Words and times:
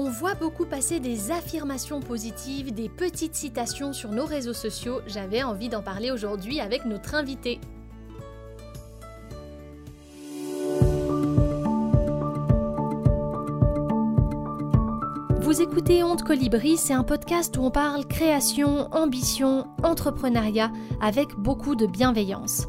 On 0.00 0.10
voit 0.10 0.36
beaucoup 0.36 0.64
passer 0.64 1.00
des 1.00 1.32
affirmations 1.32 1.98
positives, 1.98 2.72
des 2.72 2.88
petites 2.88 3.34
citations 3.34 3.92
sur 3.92 4.12
nos 4.12 4.26
réseaux 4.26 4.52
sociaux. 4.52 5.00
J'avais 5.08 5.42
envie 5.42 5.68
d'en 5.68 5.82
parler 5.82 6.12
aujourd'hui 6.12 6.60
avec 6.60 6.84
notre 6.84 7.16
invité. 7.16 7.58
Vous 15.40 15.60
écoutez 15.60 16.04
Honte 16.04 16.22
Colibri, 16.22 16.76
c'est 16.76 16.94
un 16.94 17.02
podcast 17.02 17.56
où 17.56 17.62
on 17.62 17.72
parle 17.72 18.06
création, 18.06 18.86
ambition, 18.94 19.66
entrepreneuriat 19.82 20.70
avec 21.00 21.34
beaucoup 21.34 21.74
de 21.74 21.86
bienveillance. 21.86 22.68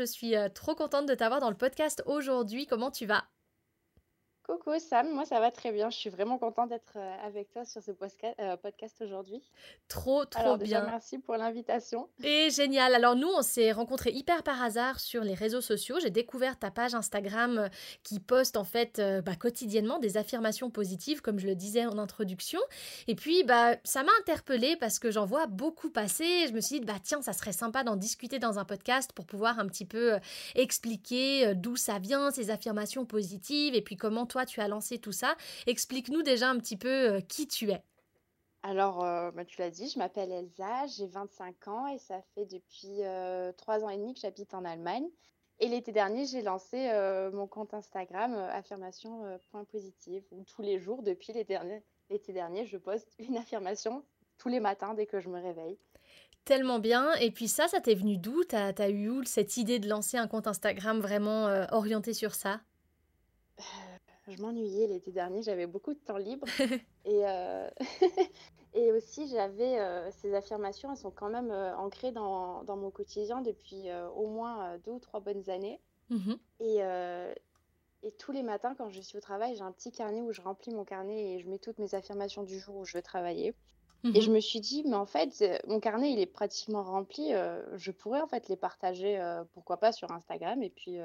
Je 0.00 0.06
suis 0.06 0.34
euh, 0.34 0.48
trop 0.48 0.74
contente 0.74 1.06
de 1.06 1.14
t'avoir 1.14 1.40
dans 1.40 1.50
le 1.50 1.56
podcast 1.56 2.02
aujourd'hui. 2.06 2.66
Comment 2.66 2.90
tu 2.90 3.04
vas? 3.04 3.24
Coucou 4.50 4.80
Sam, 4.80 5.08
moi 5.14 5.24
ça 5.24 5.38
va 5.38 5.52
très 5.52 5.70
bien. 5.70 5.90
Je 5.90 5.96
suis 5.96 6.10
vraiment 6.10 6.36
contente 6.36 6.70
d'être 6.70 6.94
euh, 6.96 7.24
avec 7.24 7.52
toi 7.52 7.64
sur 7.64 7.80
ce 7.80 7.92
euh, 7.92 8.56
podcast 8.56 9.00
aujourd'hui. 9.00 9.40
Trop, 9.86 10.24
trop 10.24 10.40
Alors, 10.40 10.58
bien. 10.58 10.84
merci 10.86 11.18
pour 11.18 11.36
l'invitation. 11.36 12.08
Et 12.24 12.50
génial. 12.50 12.96
Alors 12.96 13.14
nous, 13.14 13.28
on 13.28 13.42
s'est 13.42 13.70
rencontrés 13.70 14.10
hyper 14.10 14.42
par 14.42 14.60
hasard 14.60 14.98
sur 14.98 15.22
les 15.22 15.34
réseaux 15.34 15.60
sociaux. 15.60 16.00
J'ai 16.02 16.10
découvert 16.10 16.58
ta 16.58 16.72
page 16.72 16.96
Instagram 16.96 17.58
euh, 17.58 17.68
qui 18.02 18.18
poste 18.18 18.56
en 18.56 18.64
fait 18.64 19.00
bah, 19.24 19.36
quotidiennement 19.36 20.00
des 20.00 20.16
affirmations 20.16 20.68
positives, 20.68 21.22
comme 21.22 21.38
je 21.38 21.46
le 21.46 21.54
disais 21.54 21.86
en 21.86 21.96
introduction. 21.96 22.58
Et 23.06 23.14
puis, 23.14 23.44
bah, 23.44 23.76
ça 23.84 24.02
m'a 24.02 24.10
interpellée 24.20 24.76
parce 24.76 24.98
que 24.98 25.12
j'en 25.12 25.26
vois 25.26 25.46
beaucoup 25.46 25.90
passer. 25.90 26.48
Je 26.48 26.52
me 26.52 26.60
suis 26.60 26.80
dit, 26.80 26.86
bah 26.86 26.98
tiens, 27.00 27.22
ça 27.22 27.32
serait 27.32 27.52
sympa 27.52 27.84
d'en 27.84 27.94
discuter 27.94 28.40
dans 28.40 28.58
un 28.58 28.64
podcast 28.64 29.12
pour 29.12 29.26
pouvoir 29.26 29.60
un 29.60 29.68
petit 29.68 29.84
peu 29.84 30.18
expliquer 30.56 31.54
d'où 31.54 31.76
ça 31.76 32.00
vient, 32.00 32.32
ces 32.32 32.50
affirmations 32.50 33.04
positives, 33.06 33.76
et 33.76 33.82
puis 33.82 33.96
comment 33.96 34.26
toi 34.26 34.39
tu 34.46 34.60
as 34.60 34.68
lancé 34.68 34.98
tout 34.98 35.12
ça. 35.12 35.36
Explique-nous 35.66 36.22
déjà 36.22 36.48
un 36.48 36.58
petit 36.58 36.76
peu 36.76 36.88
euh, 36.88 37.20
qui 37.20 37.46
tu 37.46 37.70
es. 37.70 37.82
Alors, 38.62 39.04
euh, 39.04 39.30
bah, 39.30 39.44
tu 39.44 39.58
l'as 39.60 39.70
dit, 39.70 39.88
je 39.88 39.98
m'appelle 39.98 40.30
Elsa, 40.30 40.86
j'ai 40.86 41.06
25 41.06 41.68
ans 41.68 41.86
et 41.86 41.98
ça 41.98 42.20
fait 42.34 42.44
depuis 42.44 43.02
euh, 43.02 43.52
trois 43.52 43.82
ans 43.84 43.88
et 43.88 43.96
demi 43.96 44.12
que 44.12 44.20
j'habite 44.20 44.52
en 44.52 44.64
Allemagne. 44.64 45.08
Et 45.60 45.68
l'été 45.68 45.92
dernier, 45.92 46.24
j'ai 46.24 46.40
lancé 46.40 46.90
mon 47.34 47.46
compte 47.46 47.74
Instagram 47.74 48.32
affirmation.positive 48.34 50.24
où 50.30 50.42
tous 50.44 50.62
les 50.62 50.78
jours, 50.78 51.02
depuis 51.02 51.34
l'été 51.34 51.52
dernier, 51.52 51.82
dernier, 52.28 52.64
je 52.64 52.78
poste 52.78 53.14
une 53.18 53.36
affirmation 53.36 54.02
tous 54.38 54.48
les 54.48 54.58
matins 54.58 54.94
dès 54.94 55.04
que 55.04 55.20
je 55.20 55.28
me 55.28 55.38
réveille. 55.38 55.76
Tellement 56.46 56.78
bien. 56.78 57.12
Et 57.16 57.30
puis 57.30 57.46
ça, 57.46 57.68
ça 57.68 57.82
t'est 57.82 57.94
venu 57.94 58.16
d'où? 58.16 58.42
T'as 58.44 58.72
as 58.78 58.88
eu 58.88 59.10
où 59.10 59.22
cette 59.24 59.58
idée 59.58 59.78
de 59.78 59.86
lancer 59.86 60.16
un 60.16 60.28
compte 60.28 60.46
Instagram 60.46 60.98
vraiment 60.98 61.66
orienté 61.72 62.14
sur 62.14 62.34
ça? 62.34 62.62
Je 64.30 64.40
m'ennuyais 64.42 64.86
l'été 64.86 65.12
dernier, 65.12 65.42
j'avais 65.42 65.66
beaucoup 65.66 65.92
de 65.92 65.98
temps 65.98 66.16
libre. 66.16 66.46
et, 67.04 67.26
euh, 67.26 67.68
et 68.74 68.92
aussi, 68.92 69.28
j'avais 69.28 69.78
euh, 69.78 70.10
ces 70.10 70.34
affirmations, 70.34 70.90
elles 70.90 70.96
sont 70.96 71.10
quand 71.10 71.30
même 71.30 71.50
euh, 71.50 71.76
ancrées 71.76 72.12
dans, 72.12 72.64
dans, 72.64 72.76
mon 72.76 72.90
quotidien 72.90 73.40
depuis 73.40 73.88
au 74.16 74.26
moins 74.26 74.78
deux 74.78 74.92
ou 74.92 74.98
trois 74.98 75.20
bonnes 75.20 75.48
années. 75.50 75.80
Mmh 76.10 76.34
et, 76.60 76.80
et 78.02 78.12
tous 78.12 78.32
les 78.32 78.42
matins, 78.42 78.74
quand 78.76 78.88
je 78.88 79.00
suis 79.00 79.18
au 79.18 79.20
travail, 79.20 79.54
j'ai 79.54 79.62
un 79.62 79.72
petit 79.72 79.92
carnet 79.92 80.22
où 80.22 80.32
je 80.32 80.40
remplis 80.40 80.72
mon 80.72 80.84
carnet 80.84 81.34
et 81.34 81.38
je 81.38 81.48
mets 81.48 81.58
toutes 81.58 81.78
mes 81.78 81.94
affirmations 81.94 82.42
du 82.42 82.58
jour 82.58 82.76
où 82.76 82.84
je 82.84 82.96
veux 82.96 83.02
travailler. 83.02 83.54
Mmh 84.02 84.16
et 84.16 84.20
je 84.22 84.30
me 84.30 84.40
suis 84.40 84.60
dit, 84.60 84.82
mais 84.86 84.96
en 84.96 85.06
fait, 85.06 85.44
mon 85.66 85.78
carnet, 85.78 86.12
il 86.12 86.18
est 86.18 86.26
pratiquement 86.26 86.82
rempli. 86.82 87.32
je 87.74 87.90
pourrais 87.90 88.20
en 88.20 88.26
fait 88.26 88.48
les 88.48 88.56
partager, 88.56 89.20
pourquoi 89.52 89.76
pas, 89.76 89.92
sur 89.92 90.10
Instagram. 90.10 90.62
Et 90.62 90.70
puis, 90.70 90.98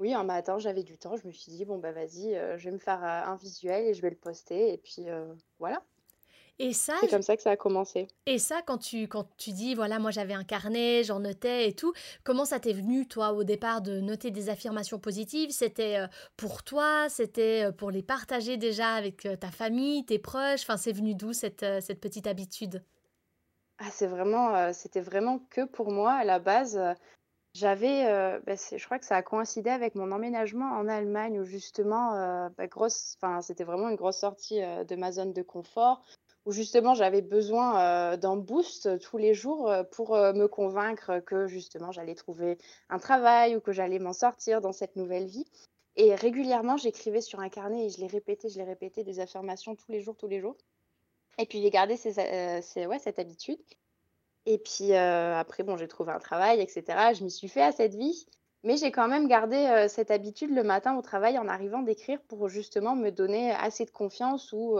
oui, 0.00 0.14
un 0.14 0.24
matin, 0.24 0.58
j'avais 0.58 0.82
du 0.82 0.98
temps. 0.98 1.16
Je 1.16 1.26
me 1.26 1.32
suis 1.32 1.52
dit, 1.52 1.64
bon, 1.64 1.78
bah 1.78 1.92
vas-y, 1.92 2.34
euh, 2.34 2.56
je 2.58 2.64
vais 2.64 2.72
me 2.72 2.78
faire 2.78 3.04
euh, 3.04 3.30
un 3.32 3.36
visuel 3.36 3.86
et 3.86 3.94
je 3.94 4.00
vais 4.02 4.10
le 4.10 4.16
poster. 4.16 4.72
Et 4.72 4.78
puis 4.78 5.08
euh, 5.08 5.32
voilà. 5.58 5.84
Et 6.58 6.72
ça, 6.72 6.94
C'est 7.00 7.08
comme 7.08 7.22
ça 7.22 7.36
que 7.36 7.42
ça 7.42 7.50
a 7.52 7.56
commencé. 7.56 8.08
et 8.26 8.38
ça, 8.38 8.62
quand 8.62 8.78
tu, 8.78 9.08
quand 9.08 9.28
tu 9.36 9.50
dis, 9.52 9.74
voilà, 9.74 9.98
moi 9.98 10.10
j'avais 10.10 10.34
un 10.34 10.44
carnet, 10.44 11.04
j'en 11.04 11.20
notais 11.20 11.68
et 11.68 11.74
tout, 11.74 11.92
comment 12.24 12.44
ça 12.44 12.60
t'est 12.60 12.72
venu, 12.72 13.08
toi, 13.08 13.32
au 13.32 13.44
départ, 13.44 13.82
de 13.82 14.00
noter 14.00 14.30
des 14.30 14.48
affirmations 14.50 14.98
positives? 14.98 15.50
C'était 15.50 15.98
pour 16.36 16.62
toi? 16.62 17.08
C'était 17.08 17.72
pour 17.72 17.90
les 17.90 18.02
partager 18.02 18.56
déjà 18.56 18.94
avec 18.94 19.26
ta 19.40 19.50
famille, 19.50 20.04
tes 20.04 20.18
proches? 20.18 20.62
Enfin, 20.62 20.76
c'est 20.76 20.92
venu 20.92 21.14
d'où 21.14 21.32
cette, 21.32 21.64
cette 21.80 22.00
petite 22.00 22.26
habitude? 22.26 22.84
Ah, 23.78 23.90
c'est 23.90 24.06
vraiment, 24.06 24.72
c'était 24.72 25.00
vraiment 25.00 25.38
que 25.50 25.64
pour 25.64 25.90
moi 25.90 26.12
à 26.12 26.24
la 26.24 26.38
base. 26.38 26.78
J'avais, 27.54 28.06
euh, 28.06 28.38
bah, 28.46 28.54
je 28.54 28.84
crois 28.84 29.00
que 29.00 29.04
ça 29.04 29.16
a 29.16 29.22
coïncidé 29.22 29.70
avec 29.70 29.96
mon 29.96 30.12
emménagement 30.12 30.66
en 30.66 30.86
Allemagne 30.86 31.40
où 31.40 31.44
justement, 31.44 32.14
euh, 32.14 32.48
bah, 32.56 32.68
grosse, 32.68 33.16
enfin, 33.16 33.42
c'était 33.42 33.64
vraiment 33.64 33.88
une 33.88 33.96
grosse 33.96 34.18
sortie 34.18 34.62
euh, 34.62 34.84
de 34.84 34.94
ma 34.94 35.10
zone 35.10 35.32
de 35.32 35.42
confort, 35.42 36.00
où 36.46 36.52
justement 36.52 36.94
j'avais 36.94 37.22
besoin 37.22 38.16
d'un 38.16 38.36
boost 38.36 38.98
tous 39.00 39.18
les 39.18 39.34
jours 39.34 39.70
pour 39.92 40.16
me 40.16 40.46
convaincre 40.46 41.20
que 41.20 41.46
justement 41.46 41.92
j'allais 41.92 42.14
trouver 42.14 42.56
un 42.88 42.98
travail 42.98 43.56
ou 43.56 43.60
que 43.60 43.72
j'allais 43.72 43.98
m'en 43.98 44.14
sortir 44.14 44.62
dans 44.62 44.72
cette 44.72 44.96
nouvelle 44.96 45.26
vie. 45.26 45.44
Et 45.96 46.14
régulièrement, 46.14 46.78
j'écrivais 46.78 47.20
sur 47.20 47.40
un 47.40 47.50
carnet 47.50 47.86
et 47.86 47.90
je 47.90 48.00
les 48.00 48.06
répétais, 48.06 48.48
je 48.48 48.56
les 48.56 48.64
répétais 48.64 49.04
des 49.04 49.20
affirmations 49.20 49.76
tous 49.76 49.92
les 49.92 50.00
jours, 50.00 50.16
tous 50.16 50.28
les 50.28 50.40
jours. 50.40 50.56
Et 51.36 51.44
puis 51.44 51.60
j'ai 51.60 51.70
gardé 51.70 51.96
cette 51.96 53.18
habitude. 53.18 53.60
Et 54.46 54.58
puis 54.58 54.94
après, 54.94 55.62
bon, 55.62 55.76
j'ai 55.76 55.88
trouvé 55.88 56.12
un 56.12 56.18
travail, 56.18 56.60
etc. 56.60 56.84
Je 57.14 57.24
m'y 57.24 57.30
suis 57.30 57.48
fait 57.48 57.62
à 57.62 57.72
cette 57.72 57.94
vie. 57.94 58.26
Mais 58.62 58.76
j'ai 58.76 58.92
quand 58.92 59.08
même 59.08 59.26
gardé 59.26 59.86
cette 59.88 60.10
habitude 60.10 60.54
le 60.54 60.62
matin 60.62 60.94
au 60.96 61.00
travail 61.00 61.38
en 61.38 61.48
arrivant 61.48 61.80
d'écrire 61.80 62.20
pour 62.28 62.50
justement 62.50 62.94
me 62.94 63.08
donner 63.10 63.52
assez 63.52 63.86
de 63.86 63.90
confiance 63.90 64.52
ou 64.52 64.78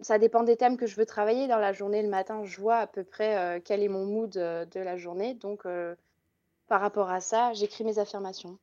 ça 0.00 0.18
dépend 0.18 0.44
des 0.44 0.56
thèmes 0.56 0.76
que 0.76 0.86
je 0.86 0.94
veux 0.94 1.06
travailler 1.06 1.48
dans 1.48 1.58
la 1.58 1.72
journée. 1.72 2.02
Le 2.02 2.08
matin, 2.08 2.44
je 2.44 2.60
vois 2.60 2.76
à 2.76 2.86
peu 2.86 3.02
près 3.02 3.60
quel 3.64 3.82
est 3.82 3.88
mon 3.88 4.04
mood 4.04 4.30
de 4.30 4.80
la 4.80 4.96
journée. 4.96 5.34
Donc, 5.34 5.64
par 6.68 6.80
rapport 6.80 7.10
à 7.10 7.20
ça, 7.20 7.52
j'écris 7.52 7.82
mes 7.82 7.98
affirmations. 7.98 8.58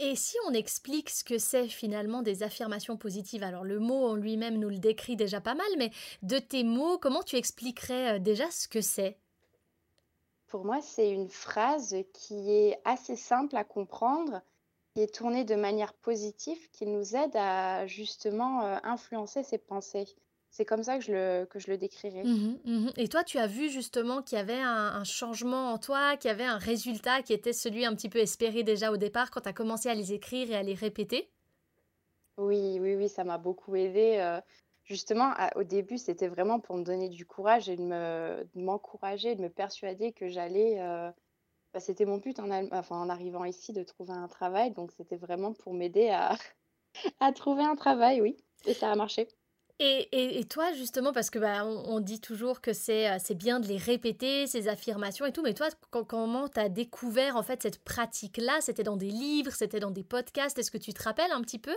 Et 0.00 0.16
si 0.16 0.36
on 0.48 0.52
explique 0.52 1.08
ce 1.08 1.22
que 1.22 1.38
c'est 1.38 1.68
finalement 1.68 2.22
des 2.22 2.42
affirmations 2.42 2.96
positives, 2.96 3.44
alors 3.44 3.62
le 3.62 3.78
mot 3.78 4.08
en 4.08 4.16
lui-même 4.16 4.58
nous 4.58 4.70
le 4.70 4.78
décrit 4.78 5.14
déjà 5.14 5.40
pas 5.40 5.54
mal, 5.54 5.66
mais 5.78 5.92
de 6.22 6.40
tes 6.40 6.64
mots, 6.64 6.98
comment 6.98 7.22
tu 7.22 7.36
expliquerais 7.36 8.18
déjà 8.18 8.50
ce 8.50 8.66
que 8.66 8.80
c'est? 8.80 9.16
Pour 10.54 10.64
moi, 10.64 10.80
c'est 10.80 11.10
une 11.10 11.28
phrase 11.28 11.96
qui 12.12 12.52
est 12.52 12.78
assez 12.84 13.16
simple 13.16 13.56
à 13.56 13.64
comprendre, 13.64 14.40
qui 14.94 15.02
est 15.02 15.12
tournée 15.12 15.42
de 15.42 15.56
manière 15.56 15.92
positive, 15.94 16.70
qui 16.70 16.86
nous 16.86 17.16
aide 17.16 17.34
à 17.34 17.88
justement 17.88 18.64
euh, 18.64 18.76
influencer 18.84 19.42
ses 19.42 19.58
pensées. 19.58 20.06
C'est 20.50 20.64
comme 20.64 20.84
ça 20.84 20.96
que 20.96 21.02
je 21.02 21.10
le, 21.10 21.46
que 21.46 21.58
je 21.58 21.72
le 21.72 21.76
décrirais. 21.76 22.22
Mmh 22.22 22.58
mmh 22.66 22.90
Et 22.98 23.08
toi, 23.08 23.24
tu 23.24 23.38
as 23.38 23.48
vu 23.48 23.68
justement 23.68 24.22
qu'il 24.22 24.38
y 24.38 24.40
avait 24.40 24.60
un, 24.60 25.02
changement 25.02 25.72
en 25.72 25.78
toi, 25.78 26.16
qu'il 26.16 26.28
y 26.28 26.32
avait 26.32 26.44
un 26.44 26.58
résultat 26.58 27.22
qui 27.22 27.32
était 27.32 27.52
celui 27.52 27.84
un 27.84 27.92
petit 27.96 28.08
peu 28.08 28.20
espéré 28.20 28.62
déjà 28.62 28.92
au 28.92 28.96
départ 28.96 29.32
quand 29.32 29.40
tu 29.40 29.48
as 29.48 29.52
commencé 29.52 29.88
à 29.88 29.94
les 29.96 30.12
écrire 30.12 30.52
et 30.52 30.54
à 30.54 30.62
les 30.62 30.74
répéter? 30.74 31.32
Oui, 32.38 32.78
oui, 32.80 32.94
oui, 32.94 33.08
ça 33.08 33.24
m'a 33.24 33.38
beaucoup 33.38 33.74
aidé. 33.74 34.18
Euh, 34.20 34.40
Justement, 34.84 35.32
au 35.56 35.62
début, 35.64 35.98
c'était 35.98 36.28
vraiment 36.28 36.60
pour 36.60 36.76
me 36.76 36.84
donner 36.84 37.08
du 37.08 37.24
courage 37.26 37.68
et 37.70 37.76
de 37.76 37.82
me 37.82 38.46
m'encourager, 38.54 39.34
de 39.34 39.40
me 39.42 39.48
persuader 39.48 40.12
que 40.12 40.28
j'allais, 40.28 40.80
euh, 40.80 41.10
bah, 41.74 41.80
c'était 41.80 42.06
mon 42.06 42.18
but 42.18 42.40
en 42.40 42.50
en 42.50 43.10
arrivant 43.10 43.44
ici 43.44 43.72
de 43.72 43.82
trouver 43.84 44.12
un 44.12 44.28
travail, 44.28 44.72
donc 44.72 44.92
c'était 44.92 45.16
vraiment 45.16 45.54
pour 45.54 45.74
m'aider 45.74 46.10
à 46.10 46.36
à 47.20 47.32
trouver 47.32 47.64
un 47.64 47.76
travail, 47.76 48.20
oui 48.22 48.36
et 48.66 48.74
ça 48.74 48.92
a 48.92 48.96
marché. 48.96 49.28
Et 49.80 50.38
et 50.38 50.44
toi 50.44 50.72
justement 50.72 51.12
parce 51.12 51.30
que, 51.30 51.38
bah, 51.40 51.64
on 51.66 51.98
dit 52.00 52.20
toujours 52.20 52.60
que 52.60 52.72
c'est, 52.72 53.10
euh, 53.10 53.16
c'est 53.22 53.34
bien 53.34 53.58
de 53.58 53.66
les 53.66 53.76
répéter, 53.76 54.46
ces 54.46 54.68
affirmations 54.68 55.26
et 55.26 55.32
tout, 55.32 55.42
mais 55.42 55.52
toi, 55.54 55.68
comment 56.06 56.48
tu 56.48 56.60
as 56.60 56.68
découvert 56.68 57.36
en 57.36 57.42
fait 57.42 57.62
cette 57.62 57.82
pratique-là? 57.82 58.60
C'était 58.60 58.84
dans 58.84 58.96
des 58.96 59.10
livres? 59.10 59.52
C'était 59.52 59.80
dans 59.80 59.90
des 59.90 60.04
podcasts? 60.04 60.58
Est-ce 60.58 60.70
que 60.70 60.78
tu 60.78 60.92
te 60.94 61.02
rappelles 61.02 61.32
un 61.32 61.40
petit 61.42 61.58
peu? 61.58 61.74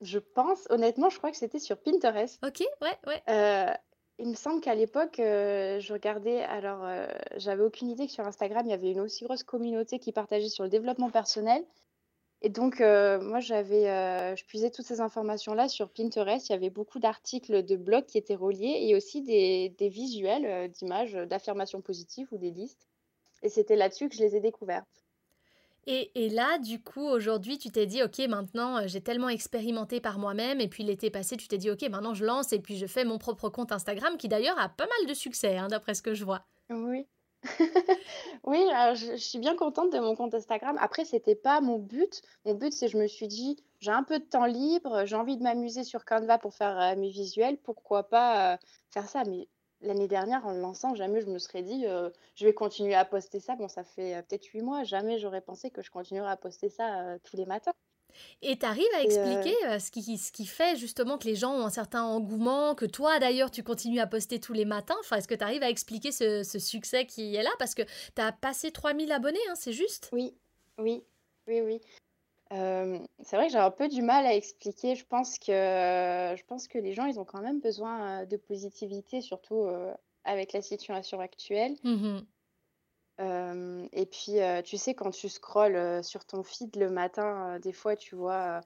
Je 0.00 0.18
pense, 0.18 0.66
honnêtement, 0.70 1.08
je 1.08 1.18
crois 1.18 1.30
que 1.30 1.36
c'était 1.36 1.58
sur 1.58 1.80
Pinterest. 1.80 2.42
OK, 2.44 2.62
ouais, 2.82 2.98
ouais. 3.06 3.22
Euh, 3.28 3.72
Il 4.18 4.28
me 4.28 4.34
semble 4.34 4.60
qu'à 4.60 4.74
l'époque, 4.74 5.18
heu, 5.18 5.78
je 5.80 5.92
regardais 5.92 6.42
alors, 6.42 6.84
heu, 6.84 7.06
j'avais 7.36 7.62
aucune 7.62 7.88
idée 7.90 8.06
que 8.06 8.12
sur 8.12 8.26
Instagram, 8.26 8.66
il 8.66 8.70
y 8.70 8.74
avait 8.74 8.90
une 8.92 9.00
aussi 9.00 9.24
grosse 9.24 9.42
communauté 9.44 9.98
qui 9.98 10.12
partageait 10.12 10.48
sur 10.48 10.64
le 10.64 10.70
développement 10.70 11.10
personnel 11.10 11.64
et 12.42 12.50
donc 12.50 12.80
moi 12.80 13.40
j'avais, 13.40 13.84
je 14.36 14.44
puisais 14.46 14.70
toutes 14.70 14.86
ces 14.86 15.00
informations-là 15.00 15.68
sur 15.68 15.90
Pinterest. 15.92 16.48
Il 16.48 16.52
y 16.52 16.56
avait 16.56 16.70
beaucoup 16.70 16.98
d'articles 17.00 17.64
de 17.64 17.76
blogs 17.76 18.06
qui 18.06 18.18
étaient 18.18 18.34
reliés 18.36 18.78
et 18.82 18.96
aussi 18.96 19.22
des 19.22 19.70
des 19.70 19.88
visuels, 19.88 20.70
d'images, 20.70 21.14
d'affirmations 21.14 21.82
positives 21.82 22.28
ou 22.32 22.38
des 22.38 22.50
listes 22.52 22.88
et 23.42 23.50
c'était 23.50 23.76
là-dessus 23.76 24.08
que 24.10 24.16
je 24.16 24.22
les 24.22 24.36
ai 24.36 24.40
découvertes. 24.40 25.03
Et, 25.86 26.12
et 26.24 26.28
là, 26.30 26.58
du 26.58 26.82
coup, 26.82 27.02
aujourd'hui, 27.06 27.58
tu 27.58 27.70
t'es 27.70 27.86
dit, 27.86 28.02
ok, 28.02 28.18
maintenant, 28.28 28.78
euh, 28.78 28.86
j'ai 28.86 29.00
tellement 29.02 29.28
expérimenté 29.28 30.00
par 30.00 30.18
moi-même, 30.18 30.60
et 30.60 30.68
puis 30.68 30.82
l'été 30.82 31.10
passé, 31.10 31.36
tu 31.36 31.48
t'es 31.48 31.58
dit, 31.58 31.70
ok, 31.70 31.82
maintenant 31.90 32.14
je 32.14 32.24
lance, 32.24 32.52
et 32.52 32.60
puis 32.60 32.76
je 32.78 32.86
fais 32.86 33.04
mon 33.04 33.18
propre 33.18 33.48
compte 33.50 33.72
Instagram, 33.72 34.16
qui 34.16 34.28
d'ailleurs 34.28 34.58
a 34.58 34.68
pas 34.68 34.86
mal 34.86 35.08
de 35.08 35.14
succès, 35.14 35.56
hein, 35.58 35.68
d'après 35.68 35.94
ce 35.94 36.02
que 36.02 36.14
je 36.14 36.24
vois. 36.24 36.46
Oui. 36.70 37.06
Oui, 38.44 38.58
je 38.94 39.16
suis 39.16 39.38
bien 39.38 39.54
contente 39.56 39.92
de 39.92 39.98
mon 39.98 40.14
compte 40.16 40.34
Instagram. 40.34 40.76
Après, 40.80 41.04
c'était 41.04 41.34
pas 41.34 41.60
mon 41.60 41.78
but. 41.78 42.22
Mon 42.44 42.54
but, 42.54 42.72
c'est 42.72 42.88
je 42.88 42.96
me 42.98 43.06
suis 43.06 43.28
dit: 43.28 43.56
«J'ai 43.80 43.90
un 43.90 44.02
peu 44.02 44.18
de 44.18 44.24
temps 44.24 44.44
libre, 44.46 45.04
j'ai 45.06 45.16
envie 45.16 45.36
de 45.36 45.42
m'amuser 45.42 45.84
sur 45.84 46.04
Canva 46.04 46.38
pour 46.38 46.54
faire, 46.54 46.78
heu, 46.78 46.96
mes 47.00 47.10
visuels, 47.10 47.58
pourquoi 47.58 48.08
pas, 48.08 48.54
heu, 48.54 48.58
faire 48.90 49.08
ça?» 49.08 49.22
mais 49.26 49.48
l'année 49.84 50.08
dernière, 50.08 50.46
en 50.46 50.52
le 50.52 50.60
lançant, 50.60 50.94
jamais 50.94 51.20
je 51.20 51.26
me 51.26 51.38
serais 51.38 51.62
dit, 51.62 51.86
heu: 51.86 52.12
«Je 52.36 52.44
vais 52.46 52.54
continuer 52.54 52.94
à 52.94 53.04
poster 53.04 53.40
ça». 53.40 53.56
Bon, 53.56 53.68
ça 53.68 53.84
fait, 53.84 54.16
heu, 54.18 54.22
peut-être 54.22 54.46
8 54.46 54.62
mois, 54.62 54.84
jamais 54.84 55.18
j'aurais 55.18 55.40
pensé 55.42 55.70
que 55.70 55.82
je 55.82 55.90
continuerais 55.90 56.30
à 56.32 56.36
poster 56.36 56.68
ça, 56.70 57.14
heu, 57.14 57.20
tous 57.24 57.36
les 57.36 57.46
matins 57.46 57.72
Et 58.42 58.58
tu 58.58 58.66
arrives 58.66 58.86
à 58.96 59.02
et 59.02 59.08
expliquer 59.12 59.54
euh, 59.66 59.78
ce 59.78 59.90
qui, 59.90 60.18
ce 60.18 60.32
qui 60.32 60.46
fait 60.46 60.76
justement 60.76 61.18
que 61.18 61.24
les 61.26 61.34
gens 61.36 61.52
ont 61.54 61.64
un 61.66 61.70
certain 61.70 62.02
engouement, 62.02 62.74
que 62.74 62.84
toi 62.84 63.18
d'ailleurs 63.18 63.50
tu 63.50 63.62
continues 63.62 64.00
à 64.00 64.06
poster 64.06 64.40
tous 64.40 64.52
les 64.52 64.64
matins? 64.64 64.96
Enfin, 65.00 65.16
est-ce 65.16 65.28
que 65.28 65.34
tu 65.34 65.44
arrives 65.44 65.62
à 65.62 65.70
expliquer 65.70 66.12
ce, 66.12 66.42
ce 66.42 66.58
succès 66.58 67.06
qui 67.06 67.34
est 67.34 67.42
là? 67.42 67.50
Parce 67.58 67.74
que 67.74 67.82
tu 67.82 68.22
as 68.22 68.32
passé 68.32 68.70
3000 68.70 69.12
abonnés, 69.12 69.38
hein, 69.50 69.54
c'est 69.56 69.72
juste? 69.72 70.12
Oui, 70.12 70.38
oui, 70.78 71.04
oui, 71.46 71.60
oui. 71.60 71.80
Hem, 72.54 73.06
c'est 73.22 73.36
vrai 73.36 73.46
que 73.48 73.52
j'ai 73.52 73.58
un 73.58 73.70
peu 73.70 73.88
du 73.88 74.00
mal 74.02 74.24
à 74.26 74.34
expliquer. 74.34 74.94
Je 74.94 75.04
pense 75.06 75.38
que 75.38 75.44
je 76.36 76.42
pense 76.46 76.68
que 76.68 76.78
les 76.78 76.92
gens, 76.94 77.04
ils 77.06 77.18
ont 77.20 77.24
quand 77.24 77.40
même 77.42 77.60
besoin, 77.60 78.22
heu, 78.22 78.26
de 78.26 78.36
positivité, 78.36 79.20
surtout, 79.20 79.64
heu, 79.66 79.92
avec 80.24 80.52
la 80.52 80.62
situation 80.62 81.20
actuelle. 81.20 81.76
Hem 83.18 83.88
et 83.92 84.06
puis, 84.06 84.40
heu, 84.40 84.62
tu 84.62 84.76
sais, 84.76 84.94
quand 84.94 85.10
tu 85.10 85.28
scrolles, 85.28 85.76
heu, 85.76 86.02
sur 86.02 86.24
ton 86.24 86.42
feed 86.42 86.74
le 86.76 86.90
matin, 86.90 87.56
heu, 87.56 87.60
des 87.60 87.72
fois, 87.72 87.96
tu 87.96 88.14
vois, 88.16 88.58
heu 88.58 88.60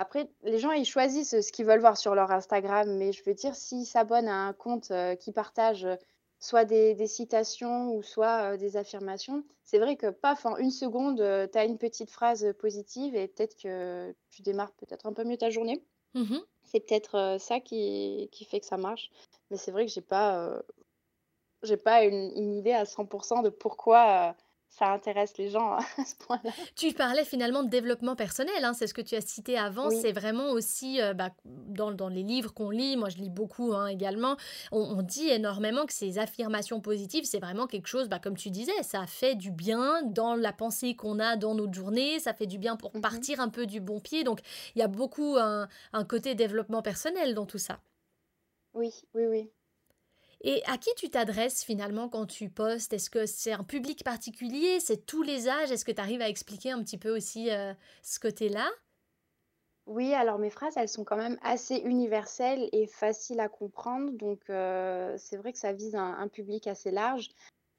après, 0.00 0.30
les 0.42 0.58
gens, 0.60 0.70
ils 0.72 0.84
choisissent, 0.84 1.34
heu, 1.34 1.42
ce 1.42 1.50
qu'ils 1.52 1.66
veulent 1.66 1.80
voir 1.80 1.96
sur 1.98 2.14
leur 2.14 2.30
Instagram, 2.30 2.88
mais 2.98 3.12
je 3.12 3.22
veux 3.24 3.34
dire, 3.34 3.54
s'ils 3.56 3.86
s'abonnent 3.86 4.28
à 4.28 4.46
un 4.46 4.52
compte, 4.52 4.90
heu, 4.92 5.16
qui 5.16 5.32
partage, 5.32 5.84
heu, 5.84 5.96
soit 6.40 6.64
des 6.64 6.94
des 6.94 7.06
citations 7.06 7.92
ou 7.94 8.02
soit, 8.02 8.54
heu, 8.54 8.58
des 8.58 8.76
affirmations, 8.76 9.44
c'est 9.64 9.78
vrai 9.78 9.96
que 9.96 10.10
paf, 10.10 10.46
en 10.46 10.56
une 10.56 10.70
seconde, 10.70 11.20
heu, 11.20 11.48
tu 11.52 11.58
as 11.58 11.64
une 11.64 11.78
petite 11.78 12.10
phrase, 12.10 12.44
heu, 12.44 12.52
positive 12.54 13.14
et 13.16 13.28
peut-être 13.28 13.56
que 13.60 14.14
tu 14.30 14.42
démarres 14.42 14.72
peut-être 14.74 15.06
un 15.06 15.12
peu 15.12 15.24
mieux 15.24 15.38
ta 15.38 15.50
journée. 15.50 15.84
Mhm. 16.14 16.44
C'est 16.64 16.80
peut-être, 16.80 17.16
heu, 17.36 17.38
ça 17.38 17.60
qui 17.60 18.28
qui 18.32 18.44
fait 18.46 18.60
que 18.60 18.66
ça 18.66 18.78
marche, 18.78 19.10
mais 19.50 19.56
c'est 19.58 19.72
vrai 19.72 19.86
que 19.86 19.92
j'ai 19.92 20.02
pas, 20.02 20.62
j'ai 21.62 21.76
pas 21.76 22.04
une 22.04 22.32
une 22.36 22.54
idée 22.54 22.72
à 22.72 22.84
100% 22.84 23.42
de 23.42 23.50
pourquoi, 23.50 24.36
ça 24.68 24.92
intéresse 24.92 25.36
les 25.38 25.48
gens 25.50 25.72
à 25.76 26.04
ce 26.04 26.14
point-là. 26.16 26.52
Tu 26.76 26.92
parlais 26.92 27.24
finalement 27.24 27.62
de 27.62 27.68
développement 27.68 28.14
personnel, 28.16 28.64
hein, 28.64 28.72
c'est 28.74 28.86
ce 28.86 28.94
que 28.94 29.00
tu 29.00 29.14
as 29.14 29.20
cité 29.20 29.58
avant, 29.58 29.88
Oui. 29.88 30.00
c'est 30.00 30.12
vraiment 30.12 30.50
aussi 30.50 31.00
euh, 31.00 31.14
bah, 31.14 31.30
dans, 31.44 31.90
dans 31.92 32.08
les 32.08 32.22
livres 32.22 32.52
qu'on 32.54 32.70
lit, 32.70 32.96
moi 32.96 33.08
je 33.08 33.16
lis 33.16 33.30
beaucoup 33.30 33.72
hein, 33.74 33.86
également, 33.86 34.36
on, 34.72 34.80
on 34.80 35.02
dit 35.02 35.28
énormément 35.28 35.86
que 35.86 35.92
ces 35.92 36.18
affirmations 36.18 36.80
positives, 36.80 37.24
c'est 37.24 37.38
vraiment 37.40 37.66
quelque 37.66 37.86
chose, 37.88 38.08
bah, 38.08 38.18
comme 38.18 38.36
tu 38.36 38.50
disais, 38.50 38.82
ça 38.82 39.06
fait 39.06 39.34
du 39.34 39.50
bien 39.50 40.02
dans 40.02 40.34
la 40.34 40.52
pensée 40.52 40.94
qu'on 40.94 41.18
a 41.18 41.36
dans 41.36 41.54
notre 41.54 41.74
journée, 41.74 42.18
ça 42.20 42.34
fait 42.34 42.46
du 42.46 42.58
bien 42.58 42.76
pour 42.76 42.90
Mmh 42.94 43.00
partir 43.00 43.40
un 43.40 43.48
peu 43.48 43.66
du 43.66 43.80
bon 43.80 44.00
pied, 44.00 44.22
donc 44.24 44.40
il 44.74 44.78
y 44.80 44.82
a 44.82 44.88
beaucoup 44.88 45.36
un, 45.38 45.68
un 45.92 46.04
côté 46.04 46.34
développement 46.34 46.82
personnel 46.82 47.34
dans 47.34 47.46
tout 47.46 47.58
ça. 47.58 47.80
Oui, 48.72 48.90
oui, 49.14 49.26
oui. 49.26 49.50
Et 50.40 50.62
à 50.66 50.78
qui 50.78 50.90
tu 50.96 51.10
t'adresses 51.10 51.64
finalement 51.64 52.08
quand 52.08 52.26
tu 52.26 52.48
postes? 52.50 52.92
Est-ce 52.92 53.10
que 53.10 53.26
c'est 53.26 53.52
un 53.52 53.64
public 53.64 54.04
particulier? 54.04 54.78
C'est 54.80 55.04
tous 55.06 55.22
les 55.22 55.48
âges? 55.48 55.70
Est-ce 55.72 55.84
que 55.84 55.92
tu 55.92 56.00
arrives 56.00 56.22
à 56.22 56.28
expliquer 56.28 56.70
un 56.70 56.82
petit 56.82 56.98
peu 56.98 57.14
aussi 57.14 57.50
euh, 57.50 57.74
ce 58.02 58.20
côté-là? 58.20 58.68
Oui, 59.86 60.12
alors 60.14 60.38
mes 60.38 60.50
phrases, 60.50 60.76
elles 60.76 60.88
sont 60.88 61.04
quand 61.04 61.16
même 61.16 61.36
assez 61.42 61.76
universelles 61.78 62.68
et 62.72 62.86
faciles 62.86 63.40
à 63.40 63.48
comprendre, 63.48 64.12
donc 64.12 64.48
heu, 64.50 65.14
c'est 65.18 65.36
vrai 65.38 65.52
que 65.52 65.58
ça 65.58 65.72
vise 65.72 65.94
un 65.96 66.28
public 66.28 66.66
assez 66.68 66.90
large. 66.92 67.30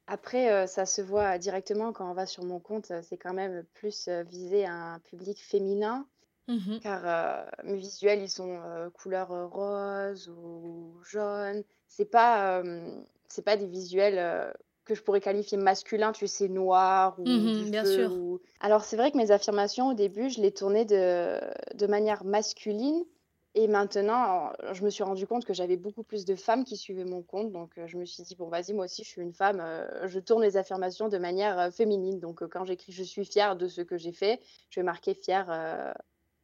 Après, 0.07 0.65
heu, 0.65 0.67
ça 0.67 0.85
se 0.88 1.01
voit 1.01 1.38
directement 1.39 1.94
quand 1.94 2.09
on 2.11 2.15
va 2.15 2.25
sur 2.27 2.45
mon 2.45 2.59
compte, 2.61 2.91
c'est 3.03 3.17
quand 3.17 3.33
même 3.35 3.65
plus, 3.75 4.07
heu, 4.09 4.23
visé 4.23 4.65
à 4.65 4.73
un 4.73 5.00
public 5.01 5.44
féminin. 5.44 6.07
Mhm. 6.49 6.81
Car, 6.81 7.51
mes 7.63 7.75
visuels, 7.77 8.21
ils 8.21 8.29
sont, 8.29 8.49
heu, 8.63 8.89
couleur, 8.91 9.29
rose 9.51 10.29
ou 10.29 10.99
jaune. 11.03 11.63
C'est 11.87 12.05
pas, 12.05 12.63
c'est 13.27 13.43
pas 13.43 13.57
des 13.57 13.67
visuels, 13.67 14.53
que 14.85 14.95
je 14.95 15.03
pourrais 15.03 15.21
qualifier 15.21 15.57
masculins, 15.57 16.11
tu 16.13 16.25
sais, 16.27 16.47
noir 16.49 17.19
ou 17.19 17.49
du 17.49 17.65
Mhm, 17.65 17.71
bien 17.71 17.85
feu 17.85 17.85
sûr. 17.85 18.11
ou 18.11 18.41
alors 18.59 18.83
c'est 18.83 18.97
vrai 18.97 19.11
que 19.11 19.17
mes 19.17 19.31
affirmations, 19.31 19.89
au 19.89 19.93
début, 19.93 20.29
je 20.29 20.41
les 20.41 20.51
tournais 20.53 20.85
de 20.85 21.39
de 21.75 21.87
manière 21.87 22.23
masculine 22.25 23.03
et 23.55 23.67
maintenant, 23.67 24.51
je 24.73 24.83
me 24.83 24.89
suis 24.89 25.03
rendu 25.03 25.25
compte 25.27 25.43
que 25.45 25.53
j'avais 25.53 25.77
beaucoup 25.77 26.03
plus 26.03 26.23
de 26.25 26.35
femmes 26.35 26.63
qui 26.65 26.77
suivaient 26.77 27.03
mon 27.05 27.23
compte 27.23 27.51
donc 27.51 27.71
je 27.85 27.97
me 27.97 28.05
suis 28.05 28.23
dit: 28.23 28.35
«Bon, 28.35 28.47
vas-y, 28.49 28.73
moi 28.73 28.85
aussi, 28.85 29.03
je 29.03 29.09
suis 29.09 29.21
une 29.21 29.33
femme, 29.33 29.61
je 30.05 30.19
tourne 30.19 30.43
les 30.43 30.57
affirmations 30.57 31.07
de 31.09 31.17
manière, 31.17 31.71
féminine». 31.73 32.19
Donc 32.19 32.47
quand 32.47 32.65
j'écris: 32.65 32.91
«Je 32.93 33.03
suis 33.03 33.25
fière 33.25 33.55
de 33.55 33.67
ce 33.67 33.81
que 33.81 33.97
j'ai 33.97 34.11
fait», 34.13 34.39
je 34.69 34.79
vais 34.79 34.83
marquer 34.85 35.13
fière, 35.13 35.93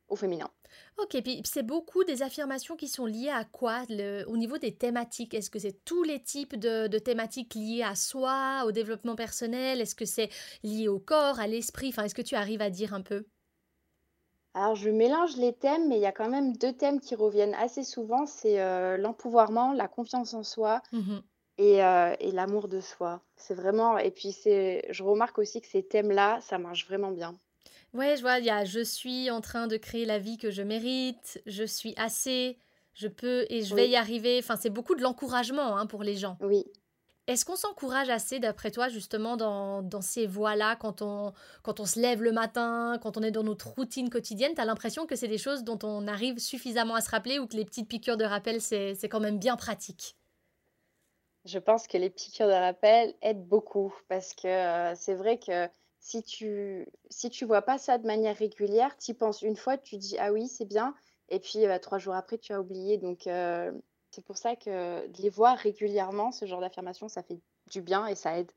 au 0.10 0.16
féminin. 0.16 0.50
Ok, 0.98 1.22
puis 1.24 1.42
c'est 1.46 1.64
beaucoup 1.64 2.04
des 2.04 2.22
affirmations 2.22 2.76
qui 2.76 2.88
sont 2.88 3.06
liées 3.06 3.30
à 3.30 3.44
quoi? 3.46 3.84
Le- 3.90 4.24
au 4.28 4.38
niveau 4.38 4.58
des 4.58 4.76
thématiques 4.76 5.34
Est-ce 5.34 5.50
que 5.50 5.60
c'est 5.60 5.84
tous 5.86 6.04
les 6.04 6.22
types 6.24 6.56
de, 6.58 6.88
de 6.88 7.00
thématiques 7.00 7.54
liées 7.56 7.84
à 7.84 7.96
soi, 7.96 8.64
au 8.66 8.72
développement 8.72 9.16
personnel? 9.16 9.82
Est-ce 9.82 9.96
que 9.96 10.06
c'est 10.06 10.30
lié 10.64 10.88
au 10.88 11.00
corps, 11.00 11.40
à 11.40 11.48
l'esprit? 11.48 11.90
Enfin, 11.90 12.04
est-ce 12.04 12.16
que 12.16 12.22
tu 12.22 12.36
arrives 12.36 12.62
à 12.62 12.70
dire 12.70 12.94
un 12.94 13.02
peu? 13.02 13.26
Alors, 14.56 14.74
je 14.76 14.90
mélange 14.90 15.38
les 15.38 15.54
thèmes, 15.54 15.88
mais 15.88 15.98
il 15.98 16.02
y 16.02 16.06
a 16.08 16.12
quand 16.12 16.30
même 16.30 16.58
2 16.58 16.74
thèmes 16.74 17.00
qui 17.00 17.14
reviennent 17.14 17.54
assez 17.54 17.84
souvent, 17.84 18.26
c'est, 18.26 18.60
heu, 18.60 18.98
l'empouvoirment, 18.98 19.72
la 19.74 19.88
confiance 19.88 20.34
en 20.34 20.42
soi 20.44 20.82
Mhm. 20.92 21.28
et 21.58 21.82
heu 21.84 22.16
et 22.20 22.32
l'amour 22.32 22.68
de 22.70 22.82
soi. 22.82 23.24
C'est 23.38 23.56
vraiment 23.56 23.98
et 24.00 24.12
puis 24.12 24.32
c'est 24.34 24.86
je 24.92 25.04
remarque 25.04 25.40
aussi 25.40 25.62
que 25.62 25.68
ces 25.68 25.88
thèmes-là, 25.88 26.42
ça 26.42 26.60
marche 26.60 26.88
vraiment 26.88 27.12
bien. 27.12 27.40
Ouais, 27.96 28.16
je 28.18 28.22
vois, 28.22 28.40
il 28.40 28.46
y 28.46 28.50
a 28.50 28.64
je 28.66 28.82
suis 28.84 29.32
en 29.32 29.40
train 29.42 29.68
de 29.68 29.78
créer 29.78 30.06
la 30.06 30.20
vie 30.20 30.38
que 30.38 30.52
je 30.52 30.62
mérite, 30.62 31.42
je 31.46 31.64
suis 31.64 31.94
assez, 31.98 32.60
je 32.94 33.08
peux 33.08 33.46
et 33.50 33.64
je 33.64 33.74
vais 33.74 33.90
y 33.90 33.96
arriver. 33.96 34.38
Enfin, 34.40 34.58
c'est 34.58 34.70
beaucoup 34.70 34.96
de 34.96 35.02
l'encouragement 35.02 35.78
hein, 35.78 35.86
pour 35.88 36.04
les 36.04 36.18
gens. 36.18 36.40
oui. 36.40 36.66
Est-ce 37.28 37.46
qu'on 37.46 37.56
s'encourage 37.58 38.10
assez, 38.10 38.40
d'après 38.40 38.72
toi, 38.72 38.90
justement, 38.90 39.38
dans, 39.38 39.84
dans 39.84 40.02
ces 40.02 40.28
voies-là, 40.28 40.76
quand 40.78 41.02
on, 41.02 41.34
quand 41.64 41.80
on 41.80 41.86
se 41.86 42.00
lève 42.00 42.24
le 42.24 42.32
matin, 42.34 43.00
quand 43.02 43.18
on 43.18 43.24
est 43.24 43.32
dans 43.32 43.44
notre 43.44 43.70
routine 43.70 44.10
quotidienne 44.12 44.54
T'as 44.56 44.66
l'impression 44.66 45.06
que 45.08 45.16
c'est 45.16 45.28
des 45.30 45.38
choses 45.40 45.64
dont 45.64 45.80
on 45.84 46.08
arrive 46.08 46.40
suffisamment 46.40 46.96
à 46.96 47.02
se 47.02 47.12
rappeler 47.12 47.40
ou 47.40 47.48
que 47.48 47.58
les 47.58 47.66
petites 47.66 47.90
piqûres 47.90 48.18
de 48.18 48.26
rappel, 48.26 48.62
c'est, 48.62 48.96
c'est 48.96 49.10
quand 49.10 49.22
même 49.22 49.40
bien 49.40 49.58
pratique? 49.58 50.18
Je 51.46 51.60
pense 51.60 51.88
que 51.88 51.98
les 51.98 52.10
piqûres 52.10 52.48
de 52.48 52.52
rappel 52.52 53.16
aident 53.22 53.48
beaucoup 53.48 53.96
parce 54.10 54.34
que, 54.34 54.92
heu, 54.92 54.96
c'est 54.96 55.16
vrai 55.16 55.40
que 55.40 55.70
si 56.06 56.22
tu 56.24 56.88
si 57.10 57.30
tu 57.32 57.46
vois 57.46 57.62
pas 57.64 57.78
ça 57.80 57.98
de 57.98 58.06
manière 58.08 58.36
régulière, 58.38 58.96
tu 58.98 59.12
y 59.12 59.14
penses 59.16 59.42
une 59.42 59.56
fois, 59.56 59.78
tu 59.78 59.98
dis: 59.98 60.18
«Ah 60.20 60.32
oui, 60.32 60.48
c'est 60.48 60.66
bien» 60.66 60.94
et 61.30 61.40
puis, 61.40 61.66
heu, 61.66 61.80
3 61.80 61.98
jours 62.00 62.14
après, 62.16 62.38
tu 62.38 62.54
as 62.54 62.62
oublié 62.62 62.98
donc 63.00 63.26
heu, 63.28 63.82
c'est 64.12 64.24
pour 64.26 64.38
ça 64.38 64.56
que 64.56 65.08
de 65.08 65.22
les 65.22 65.30
voir 65.30 65.58
régulièrement, 65.58 66.32
ce 66.32 66.46
genre 66.46 66.62
d'affirmation, 66.62 67.08
ça 67.10 67.24
fait 67.24 67.40
du 67.72 67.82
bien 67.82 68.06
et 68.08 68.16
ça 68.16 68.38
aide. 68.40 68.52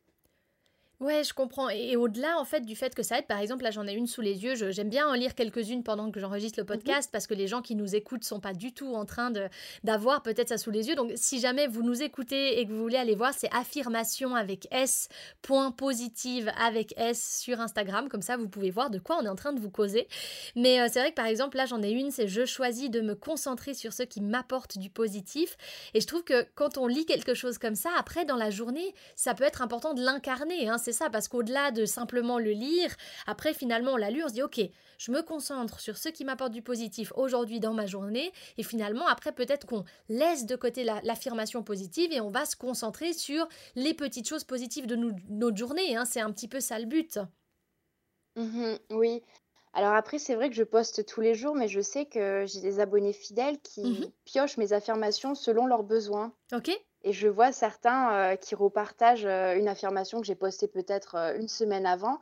Ouais, 1.01 1.23
je 1.23 1.33
comprends. 1.33 1.71
Et, 1.71 1.91
et 1.93 1.97
au-delà, 1.97 2.41
en 2.41 2.45
fait, 2.45 2.63
du 2.63 2.75
fait 2.75 2.93
que 2.93 3.05
ça 3.05 3.21
aide, 3.21 3.27
par 3.27 3.39
exemple, 3.39 3.63
là, 3.63 3.71
j'en 3.71 3.87
ai 3.87 3.93
une 3.93 4.09
sous 4.09 4.21
les 4.21 4.43
yeux. 4.43 4.57
J'aime 4.73 4.89
bien 4.89 5.07
en 5.07 5.13
lire 5.13 5.37
quelques-unes 5.37 5.85
pendant 5.85 6.11
que 6.11 6.19
j'enregistre 6.19 6.59
le 6.59 6.65
Mmh 6.65 6.67
podcast 6.67 7.09
parce 7.13 7.27
que 7.29 7.35
les 7.35 7.47
gens 7.47 7.63
qui 7.63 7.77
nous 7.77 7.95
écoutent 7.95 8.25
sont 8.25 8.41
pas 8.41 8.53
du 8.53 8.73
tout 8.75 8.95
en 8.95 9.05
train 9.05 9.31
de 9.31 9.49
d'avoir 9.85 10.23
peut-être 10.23 10.49
ça 10.49 10.59
sous 10.59 10.73
les 10.73 10.89
yeux. 10.89 10.97
Donc, 10.97 11.13
si 11.15 11.39
jamais 11.39 11.69
vous 11.69 11.83
nous 11.85 12.03
écoutez 12.03 12.59
et 12.59 12.67
que 12.67 12.73
vous 12.73 12.83
voulez 12.83 12.97
aller 12.97 13.15
voir, 13.15 13.33
c'est 13.33 13.49
affirmation 13.55 14.35
avec 14.35 14.67
S, 14.73 15.09
point 15.41 15.71
positive 15.71 16.51
avec 16.59 16.95
S 16.97 17.41
sur 17.43 17.61
Instagram. 17.61 18.09
Comme 18.09 18.23
ça, 18.23 18.37
vous 18.37 18.49
pouvez 18.49 18.71
voir 18.71 18.91
de 18.91 18.99
quoi 18.99 19.19
on 19.21 19.25
est 19.25 19.29
en 19.29 19.37
train 19.37 19.53
de 19.53 19.61
vous 19.61 19.71
causer. 19.71 20.09
Mais 20.57 20.81
euh, 20.81 20.89
c'est 20.93 20.99
vrai 20.99 21.11
que, 21.11 21.17
par 21.17 21.27
exemple, 21.27 21.57
là, 21.57 21.67
j'en 21.67 21.83
ai 21.83 21.91
une, 21.91 22.11
c'est 22.11 22.27
je 22.27 22.45
choisis 22.45 22.91
de 22.91 23.01
me 23.01 23.15
concentrer 23.15 23.73
sur 23.73 23.93
ce 23.93 24.03
qui 24.03 24.21
m'apporte 24.21 24.79
du 24.79 24.91
positif. 24.91 25.57
Et 25.95 26.01
je 26.01 26.07
trouve 26.09 26.25
que 26.25 26.45
quand 26.57 26.77
on 26.77 26.89
lit 26.89 27.07
quelque 27.07 27.35
chose 27.35 27.57
comme 27.57 27.77
ça, 27.77 27.91
après, 27.97 28.25
dans 28.25 28.37
la 28.37 28.51
journée, 28.51 28.95
ça 29.15 29.35
peut 29.35 29.45
être 29.45 29.63
important 29.63 29.95
de 29.95 30.03
l'incarner. 30.03 30.69
Hein 30.69 30.77
c'est 30.89 31.05
ça, 31.05 31.11
parce 31.11 31.29
qu'au-delà 31.29 31.71
de 31.71 31.85
simplement 31.85 32.39
le 32.39 32.53
lire, 32.53 32.97
après 33.27 33.53
finalement 33.53 33.93
on 33.93 33.97
l'a 33.97 34.11
lu, 34.11 34.25
on 34.25 34.29
se 34.29 34.33
dit 34.33 34.43
ok, 34.43 34.59
je 34.97 35.13
me 35.13 35.21
concentre 35.21 35.81
sur 35.81 35.99
ce 35.99 36.09
qui 36.09 36.25
m'apporte 36.25 36.51
du 36.51 36.63
positif 36.63 37.13
aujourd'hui 37.15 37.61
dans 37.61 37.75
ma 37.75 37.85
journée, 37.85 38.33
et 38.57 38.63
finalement 38.63 39.07
après 39.07 39.33
peut-être 39.33 39.67
qu'on 39.67 39.85
laisse 40.09 40.47
de 40.47 40.57
côté 40.57 40.85
l'affirmation 40.85 41.63
positive 41.63 42.11
et 42.11 42.23
on 42.23 42.31
va 42.31 42.47
se 42.47 42.57
concentrer 42.57 43.13
sur 43.13 43.47
les 43.77 43.93
petites 43.93 44.27
choses 44.27 44.45
positives 44.45 44.87
de 44.87 44.97
notre 45.29 45.59
journée, 45.59 45.95
hein. 45.95 46.07
c'est 46.07 46.23
un 46.23 46.33
petit 46.33 46.49
peu 46.49 46.59
ça 46.59 46.79
le 46.79 46.87
but. 46.87 47.19
Mmh 48.37 48.77
oui. 48.93 49.21
Alors 49.75 49.93
après, 49.93 50.19
c'est 50.19 50.37
vrai 50.37 50.49
que 50.49 50.57
je 50.57 50.65
poste 50.65 51.05
tous 51.05 51.21
les 51.21 51.35
jours, 51.35 51.55
mais 51.55 51.69
je 51.69 51.83
sais 51.83 52.07
que 52.07 52.47
j'ai 52.47 52.63
des 52.63 52.81
abonnés 52.81 53.13
fidèles 53.13 53.61
qui 53.61 53.83
mmh 53.83 54.13
piochent 54.25 54.57
mes 54.57 54.73
affirmations 54.73 55.35
selon 55.35 55.67
leurs 55.67 55.83
besoins. 55.83 56.33
Ok. 56.55 56.71
Et 57.09 57.15
je 57.15 57.27
vois 57.27 57.53
certains 57.53 58.37
qui 58.37 58.55
repartagent 58.55 59.25
une 59.25 59.67
affirmation 59.67 60.21
que 60.21 60.27
j'ai 60.27 60.35
postée 60.35 60.69
peut-être 60.69 61.17
une 61.39 61.49
semaine 61.49 61.87
avant. 61.87 62.19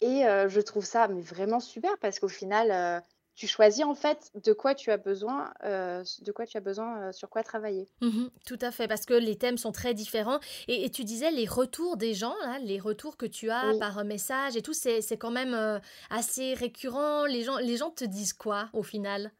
Et 0.00 0.22
je 0.22 0.60
trouve 0.60 0.86
ça 0.86 1.06
mais 1.06 1.20
vraiment 1.20 1.60
super 1.60 1.98
parce 1.98 2.18
qu'au 2.18 2.28
final, 2.28 3.02
tu 3.34 3.46
choisis 3.46 3.84
en 3.84 3.94
fait 3.94 4.30
de 4.42 4.54
quoi 4.54 4.74
tu 4.74 4.90
as 4.90 4.96
besoin, 4.96 5.52
de 5.62 6.32
quoi 6.32 6.46
tu 6.46 6.56
as 6.56 6.60
besoin, 6.60 7.12
sur 7.12 7.28
quoi 7.28 7.42
travailler. 7.42 7.90
Mmh 8.00 8.28
tout 8.46 8.58
à 8.62 8.70
fait, 8.70 8.88
parce 8.88 9.04
que 9.04 9.12
les 9.12 9.36
thèmes 9.36 9.58
sont 9.58 9.70
très 9.70 9.92
différents. 9.92 10.40
Et, 10.66 10.88
tu 10.88 11.04
disais 11.04 11.30
les 11.30 11.46
retours 11.46 11.98
des 11.98 12.14
gens, 12.14 12.34
les 12.62 12.80
retours 12.80 13.18
que 13.18 13.26
tu 13.26 13.50
as 13.50 13.74
par 13.78 14.02
message 14.02 14.56
et 14.56 14.62
tout, 14.62 14.72
c'est 14.72 15.18
quand 15.18 15.30
même 15.30 15.80
assez 16.08 16.54
récurrent. 16.54 17.26
Les 17.26 17.42
gens, 17.42 17.58
les 17.58 17.76
gens 17.76 17.90
te 17.90 18.06
disent 18.06 18.32
quoi 18.32 18.70
au 18.72 18.82
final? 18.82 19.30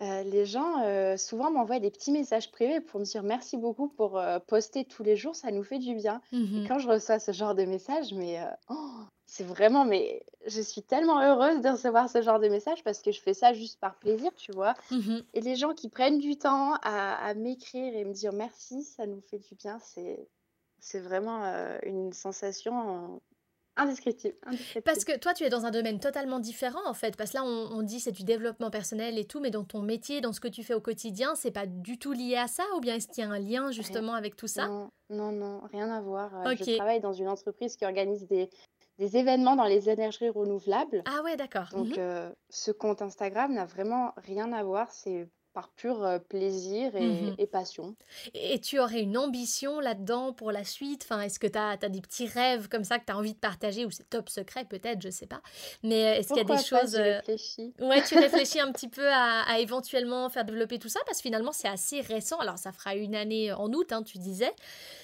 Les 0.00 0.46
gens, 0.46 1.16
souvent 1.16 1.50
m'envoient 1.50 1.78
des 1.80 1.90
petits 1.90 2.12
messages 2.12 2.50
privés 2.50 2.80
pour 2.80 3.00
me 3.00 3.04
dire: 3.04 3.22
«Merci 3.22 3.56
beaucoup 3.56 3.88
pour, 3.88 4.20
poster 4.48 4.84
tous 4.84 5.02
les 5.02 5.16
jours, 5.16 5.36
ça 5.36 5.50
nous 5.50 5.62
fait 5.64 5.78
du 5.78 5.94
bien» 5.94 6.20
et 6.54 6.62
mmh 6.62 6.64
quand 6.66 6.78
je 6.78 6.88
reçois 6.88 7.18
ce 7.18 7.32
genre 7.32 7.54
de 7.54 7.64
message, 7.64 8.12
mais, 8.14 8.38
oh, 8.68 9.00
c'est 9.26 9.44
vraiment 9.44 9.84
mais 9.84 10.24
je 10.46 10.60
suis 10.60 10.82
tellement 10.82 11.20
heureuse 11.20 11.60
de 11.60 11.68
recevoir 11.68 12.08
ce 12.10 12.22
genre 12.22 12.40
de 12.40 12.48
message 12.48 12.82
parce 12.84 13.00
que 13.02 13.12
je 13.12 13.20
fais 13.20 13.34
ça 13.34 13.52
juste 13.52 13.78
par 13.80 13.98
plaisir, 13.98 14.32
tu 14.36 14.52
vois? 14.52 14.74
mmh 14.90 15.24
Et 15.34 15.40
les 15.40 15.56
gens 15.56 15.74
qui 15.74 15.88
prennent 15.90 16.18
du 16.18 16.36
temps 16.38 16.74
à 16.82 17.14
à 17.14 17.34
m'écrire 17.34 17.94
et 17.94 18.04
me 18.04 18.12
dire: 18.12 18.32
«Merci, 18.32 18.82
ça 18.84 19.06
nous 19.06 19.20
fait 19.20 19.38
du 19.38 19.54
bien», 19.56 19.78
c'est 19.80 20.28
c'est 20.80 21.00
vraiment, 21.00 21.44
une 21.84 22.12
sensation 22.12 23.20
Indescriptible, 23.76 24.34
Parce 24.84 25.04
que 25.04 25.16
toi, 25.16 25.32
tu 25.32 25.44
es 25.44 25.48
dans 25.48 25.64
un 25.64 25.70
domaine 25.70 26.00
totalement 26.00 26.38
différent, 26.38 26.80
en 26.86 26.92
fait. 26.92 27.16
Parce 27.16 27.30
que 27.30 27.36
là, 27.36 27.44
on, 27.44 27.82
dit 27.82 28.00
c'est 28.00 28.12
du 28.12 28.24
développement 28.24 28.70
personnel 28.70 29.18
et 29.18 29.24
tout, 29.24 29.40
mais 29.40 29.50
dans 29.50 29.64
ton 29.64 29.80
métier, 29.80 30.20
dans 30.20 30.32
ce 30.32 30.40
que 30.40 30.48
tu 30.48 30.62
fais 30.62 30.74
au 30.74 30.80
quotidien, 30.80 31.34
c'est 31.34 31.50
pas 31.50 31.66
du 31.66 31.98
tout 31.98 32.12
lié 32.12 32.36
à 32.36 32.46
ça 32.46 32.64
Ou 32.76 32.80
bien 32.80 32.96
est-ce 32.96 33.08
qu'il 33.08 33.24
y 33.24 33.26
a 33.26 33.30
un 33.30 33.38
lien 33.38 33.70
justement 33.70 34.14
avec 34.14 34.36
tout 34.36 34.48
ça? 34.48 34.66
Non, 35.08 35.32
non, 35.32 35.60
rien 35.72 35.88
à 35.90 36.00
voir. 36.00 36.34
Euh, 36.46 36.54
je 36.58 36.76
travaille 36.76 37.00
dans 37.00 37.12
une 37.12 37.28
entreprise 37.28 37.76
qui 37.76 37.84
organise 37.84 38.26
des, 38.26 38.50
événements 38.98 39.56
dans 39.56 39.64
les 39.64 39.88
énergies 39.88 40.28
renouvelables. 40.28 41.02
Ah 41.06 41.22
ouais, 41.22 41.36
d'accord. 41.36 41.68
Donc, 41.72 41.88
mhm. 41.88 41.94
euh, 41.98 42.30
ce 42.50 42.70
compte 42.70 43.02
Instagram 43.02 43.54
n'a 43.54 43.64
vraiment 43.64 44.12
rien 44.16 44.52
à 44.52 44.62
voir. 44.62 44.90
C'est 44.92 45.26
par 45.52 45.70
pur 45.70 46.20
plaisir 46.28 46.92
mmh 46.94 47.34
et, 47.38 47.46
passion. 47.46 47.96
Et 48.34 48.60
tu 48.60 48.78
aurais 48.78 49.00
une 49.00 49.16
ambition 49.16 49.80
là-dedans 49.80 50.32
pour 50.32 50.52
la 50.52 50.64
suite? 50.64 51.04
Enfin, 51.04 51.22
Est-ce 51.22 51.38
que 51.38 51.46
tu 51.46 51.58
as, 51.58 51.76
des 51.76 52.00
petits 52.00 52.26
rêves 52.26 52.68
comme 52.68 52.84
ça 52.84 52.98
que 52.98 53.06
tu 53.06 53.12
as 53.12 53.16
envie 53.16 53.34
de 53.34 53.38
partager 53.38 53.84
ou 53.84 53.90
c'est 53.90 54.08
top 54.08 54.28
secret 54.28 54.64
peut-être, 54.64 55.02
je 55.02 55.10
sais 55.10 55.26
pas. 55.26 55.40
Mais 55.82 56.18
est-ce 56.18 56.28
qu'il 56.28 56.36
y 56.36 56.40
a 56.52 56.56
des 56.56 56.62
choses... 56.62 56.94
réfléchis. 56.94 57.74
Ouais, 57.80 58.02
tu 58.02 58.14
réfléchis 58.18 58.60
un 58.60 58.70
petit 58.72 58.88
peu 58.88 59.08
à, 59.08 59.58
éventuellement 59.58 60.28
faire 60.28 60.44
développer 60.44 60.78
tout 60.78 60.88
ça? 60.88 61.00
Parce 61.06 61.18
que 61.18 61.22
finalement 61.22 61.52
c'est 61.52 61.68
assez 61.68 62.00
récent. 62.00 62.38
Alors 62.38 62.58
ça 62.58 62.72
fera 62.72 62.94
une 62.94 63.14
année 63.14 63.52
en 63.52 63.72
août, 63.72 63.92
hein, 63.92 64.02
tu 64.02 64.18
disais, 64.18 64.52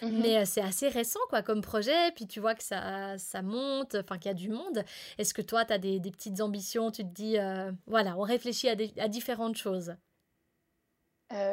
mmh 0.03 0.17
mais 0.17 0.45
c'est 0.47 0.62
assez 0.62 0.88
récent 0.88 1.21
quoi 1.29 1.43
comme 1.43 1.61
projet. 1.61 2.12
Puis 2.15 2.26
tu 2.26 2.41
vois 2.41 2.55
que 2.55 2.62
ça, 2.62 3.19
ça 3.19 3.43
monte, 3.43 3.97
enfin 3.97 4.19
qu'il 4.19 4.29
y 4.29 4.31
a 4.31 4.35
du 4.35 4.49
monde. 4.49 4.85
Est-ce 5.19 5.35
que 5.35 5.43
toi 5.43 5.65
tu 5.65 5.73
as 5.73 5.79
des, 5.79 6.00
petites 6.00 6.41
ambitions? 6.41 6.91
Tu 6.91 7.03
te 7.03 7.12
dis, 7.12 7.37
voilà, 7.87 8.17
on 8.17 8.23
réfléchit 8.23 8.69
à 8.69 9.09
différentes 9.09 9.57
choses 9.57 9.97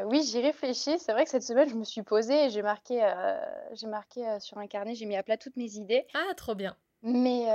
oui, 0.06 0.24
j'y 0.24 0.42
réfléchis. 0.42 1.00
C'est 1.00 1.12
vrai 1.14 1.24
que 1.26 1.30
cette 1.32 1.44
semaine, 1.44 1.70
je 1.70 1.76
me 1.76 1.84
suis 1.84 2.04
posée 2.04 2.46
et 2.46 2.50
j'ai 2.50 2.62
marqué, 2.62 2.96
j'ai 3.74 3.88
marqué, 3.88 4.40
sur 4.40 4.58
un 4.58 4.68
carnet, 4.68 4.96
j'ai 4.96 5.06
mis 5.06 5.16
à 5.16 5.24
plat 5.24 5.38
toutes 5.38 5.56
mes 5.58 5.76
idées. 5.76 6.06
Ah, 6.14 6.34
trop 6.36 6.56
bien. 6.56 6.78
Mais 7.04 7.46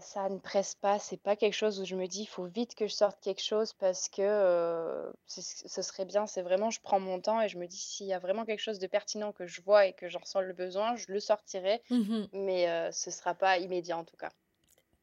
ça 0.00 0.28
ne 0.28 0.38
presse 0.38 0.74
pas. 0.76 0.98
C'est 1.00 1.16
pas 1.22 1.36
quelque 1.36 1.54
chose 1.54 1.80
où 1.80 1.84
je 1.84 1.96
me 1.96 2.06
dis: 2.06 2.22
«Il 2.22 2.26
faut 2.26 2.46
vite 2.46 2.74
que 2.76 2.86
je 2.86 2.94
sorte 2.94 3.20
quelque 3.22 3.42
chose 3.42 3.72
parce 3.74 4.08
que, 4.08 5.12
ce 5.26 5.82
serait 5.82 6.04
bien». 6.04 6.26
C'est 6.26 6.42
vraiment 6.42 6.70
je 6.70 6.80
prends 6.80 7.00
mon 7.00 7.20
temps 7.20 7.40
et 7.40 7.48
je 7.48 7.58
me 7.58 7.66
dis: 7.66 7.78
«S'il 7.78 8.06
y 8.06 8.12
a 8.14 8.18
vraiment 8.20 8.44
quelque 8.44 8.60
chose 8.60 8.78
de 8.78 8.86
pertinent 8.86 9.32
que 9.32 9.46
je 9.46 9.60
vois 9.62 9.86
et 9.86 9.92
que 9.94 10.08
j'en 10.08 10.20
ressens 10.20 10.40
le 10.42 10.52
besoin, 10.54 10.96
je 10.96 11.06
le 11.12 11.20
sortirai». 11.20 11.82
Mmh 11.90 12.28
Mais 12.32 12.92
ce 12.92 13.10
sera 13.10 13.34
pas 13.34 13.58
immédiat 13.58 13.98
en 13.98 14.04
tout 14.04 14.16
cas. 14.16 14.30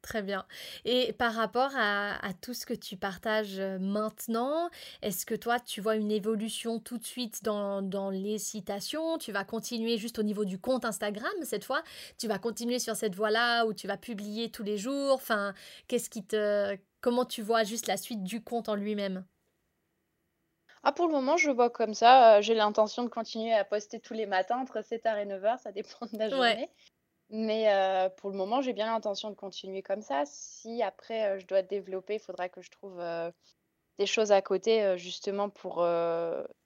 Très 0.04 0.22
bien. 0.22 0.46
Et 0.84 1.14
par 1.14 1.34
rapport 1.34 1.72
à, 1.78 2.18
tout 2.42 2.54
ce 2.54 2.66
que 2.66 2.74
tu 2.74 2.98
partages 2.98 3.62
maintenant, 3.80 4.70
est-ce 5.02 5.26
que 5.26 5.34
toi, 5.34 5.62
tu 5.62 5.80
vois 5.80 5.96
une 5.96 6.12
évolution 6.12 6.80
tout 6.80 6.98
de 6.98 7.06
suite 7.06 7.42
dans, 7.42 7.82
dans, 7.82 8.10
les 8.10 8.38
citations? 8.38 9.18
Tu 9.18 9.32
vas 9.32 9.46
continuer 9.46 9.98
juste 9.98 10.20
au 10.20 10.24
niveau 10.24 10.44
du 10.44 10.60
compte 10.60 10.84
Instagram 10.84 11.32
cette 11.44 11.64
fois? 11.64 11.84
Tu 12.18 12.28
vas 12.28 12.38
continuer 12.38 12.80
sur 12.80 12.98
cette 12.98 13.16
voie-là 13.16 13.66
où 13.66 13.74
tu 13.74 13.88
vas 13.88 13.96
publier 13.96 14.52
tous 14.52 14.64
les 14.64 14.78
jours? 14.78 15.14
Enfin, 15.14 15.54
qu'est-ce 15.88 16.10
qui 16.10 16.26
te... 16.26 16.78
Comment 17.00 17.24
tu 17.24 17.42
vois 17.42 17.64
juste 17.64 17.88
la 17.88 17.96
suite 17.96 18.24
du 18.24 18.44
compte 18.44 18.68
en 18.68 18.76
lui-même? 18.76 19.26
Ah, 20.84 20.92
pour 20.92 21.08
le 21.08 21.14
moment, 21.14 21.38
je 21.38 21.50
vois 21.50 21.70
comme 21.70 21.94
ça. 21.94 22.42
J'ai 22.42 22.56
l'intention 22.56 23.04
de 23.04 23.10
continuer 23.10 23.54
à 23.54 23.64
poster 23.64 24.02
tous 24.02 24.14
les 24.14 24.26
matins 24.26 24.58
entre 24.58 24.82
7h 24.82 25.18
et 25.22 25.26
9h, 25.26 25.60
ça 25.60 25.72
dépend 25.72 26.06
de 26.12 26.18
la 26.18 26.30
journée. 26.30 26.70
Mais 27.30 28.10
pour 28.18 28.30
le 28.30 28.38
moment, 28.38 28.62
j'ai 28.62 28.74
bien 28.74 28.88
l'intention 28.88 29.30
de 29.30 29.36
continuer 29.36 29.82
comme 29.82 30.02
ça. 30.02 30.24
Si 30.26 30.84
après, 30.84 31.40
je 31.40 31.48
dois 31.48 31.62
développer, 31.62 32.16
il 32.16 32.20
faudra 32.20 32.50
que 32.50 32.62
je 32.62 32.70
trouve, 32.70 33.02
des 33.98 34.06
choses 34.06 34.32
à 34.32 34.42
côté, 34.42 34.98
justement 34.98 35.50
pour, 35.50 35.86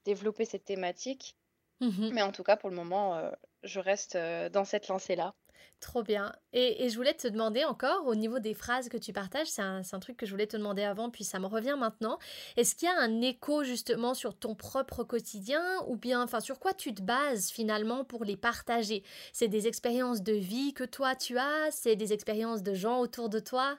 développer 0.04 0.44
cette 0.44 0.64
thématique. 0.64 1.36
Mmh 1.80 2.10
Mais 2.12 2.22
en 2.22 2.32
tout 2.32 2.42
cas, 2.42 2.56
pour 2.56 2.68
le 2.68 2.76
moment, 2.76 3.30
je 3.62 3.80
reste, 3.80 4.16
dans 4.16 4.64
cette 4.64 4.88
lancée-là. 4.88 5.34
Trop 5.80 6.02
bien. 6.02 6.34
Et, 6.52 6.88
je 6.88 6.96
voulais 6.96 7.14
te 7.14 7.28
demander 7.28 7.64
encore, 7.64 8.06
au 8.06 8.16
niveau 8.16 8.40
des 8.40 8.54
phrases 8.54 8.88
que 8.88 8.96
tu 8.96 9.12
partages, 9.12 9.46
c'est 9.46 9.62
un, 9.62 9.82
truc 10.00 10.16
que 10.16 10.26
je 10.26 10.32
voulais 10.32 10.48
te 10.48 10.56
demander 10.56 10.82
avant, 10.82 11.08
puis 11.08 11.22
ça 11.22 11.38
me 11.38 11.46
revient 11.46 11.76
maintenant. 11.78 12.18
Est-ce 12.56 12.74
qu'il 12.74 12.88
y 12.88 12.90
a 12.90 12.98
un 12.98 13.20
écho 13.20 13.62
justement 13.62 14.14
sur 14.14 14.36
ton 14.36 14.56
propre 14.56 15.04
quotidien, 15.04 15.62
ou 15.86 15.96
bien, 15.96 16.22
enfin, 16.22 16.40
sur 16.40 16.58
quoi 16.58 16.74
tu 16.74 16.94
te 16.94 17.02
bases 17.02 17.50
finalement 17.50 18.04
pour 18.04 18.24
les 18.24 18.36
partager? 18.36 19.04
C'est 19.32 19.46
des 19.46 19.68
expériences 19.68 20.22
de 20.22 20.32
vie 20.32 20.74
que 20.74 20.84
toi 20.84 21.14
tu 21.14 21.38
as? 21.38 21.70
C'est 21.70 21.94
des 21.94 22.12
expériences 22.12 22.62
de 22.62 22.74
gens 22.74 22.98
autour 22.98 23.28
de 23.28 23.38
toi? 23.38 23.78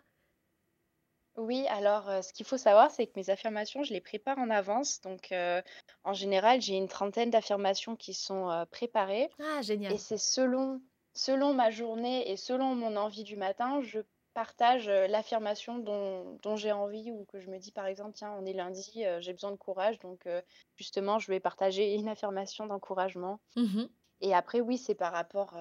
Oui, 1.36 1.66
alors 1.70 2.24
ce 2.24 2.34
qu'il 2.34 2.46
faut 2.46 2.58
savoir, 2.58 2.92
c'est 2.92 3.08
que 3.08 3.14
mes 3.16 3.30
affirmations, 3.30 3.84
je 3.84 3.94
les 3.94 4.02
prépare 4.02 4.38
en 4.40 4.50
avance. 4.50 5.02
Donc, 5.02 5.34
en 6.04 6.14
général, 6.14 6.62
j'ai 6.62 6.76
une 6.76 6.88
trentaine 6.88 7.30
d'affirmations 7.30 7.96
qui 7.96 8.14
sont 8.14 8.66
préparées. 8.72 9.30
Ah, 9.40 9.62
génial. 9.62 9.94
Et 9.94 9.98
c'est 9.98 10.18
selon 10.18 10.82
selon 11.20 11.54
ma 11.54 11.70
journée 11.70 12.32
et 12.32 12.38
selon 12.38 12.76
mon 12.76 12.96
envie 12.96 13.26
du 13.26 13.36
matin, 13.36 13.82
je 13.82 14.00
partage 14.34 14.88
l'affirmation 14.88 15.78
dont, 15.78 16.56
j'ai 16.56 16.72
envie 16.72 17.12
ou 17.12 17.26
que 17.26 17.42
je 17.42 17.50
me 17.50 17.60
dis 17.60 17.74
par 17.74 17.88
exemple, 17.88 18.14
tiens, 18.14 18.34
on 18.40 18.46
est 18.46 18.54
lundi, 18.54 19.04
j'ai 19.20 19.34
besoin 19.34 19.52
de 19.52 19.58
courage, 19.58 20.00
donc 20.00 20.28
justement, 20.78 21.20
je 21.20 21.30
vais 21.30 21.42
partager 21.42 21.94
une 21.96 22.08
affirmation 22.08 22.68
d'encouragement. 22.68 23.42
Mmh 23.56 23.90
et 24.22 24.34
après, 24.34 24.60
oui, 24.60 24.78
c'est 24.78 24.96
par 24.96 25.14
rapport, 25.14 25.58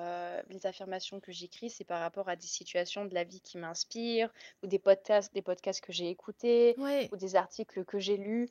les 0.49 0.67
affirmations 0.67 1.21
que 1.21 1.31
j'écris, 1.31 1.71
c'est 1.71 1.85
par 1.85 2.00
rapport 2.00 2.29
à 2.29 2.35
des 2.35 2.47
situations 2.47 3.05
de 3.05 3.15
la 3.15 3.23
vie 3.23 3.41
qui 3.41 3.57
m'inspirent, 3.57 4.33
ou 4.65 4.67
des 4.67 4.81
podcasts, 4.81 5.33
des 5.33 5.43
podcasts 5.43 5.81
que 5.81 5.93
j'ai 5.93 6.09
écoutés, 6.09 6.77
ou 7.12 7.17
des 7.17 7.37
articles 7.37 7.85
que 7.85 8.00
j'ai 8.00 8.17
lus. 8.17 8.49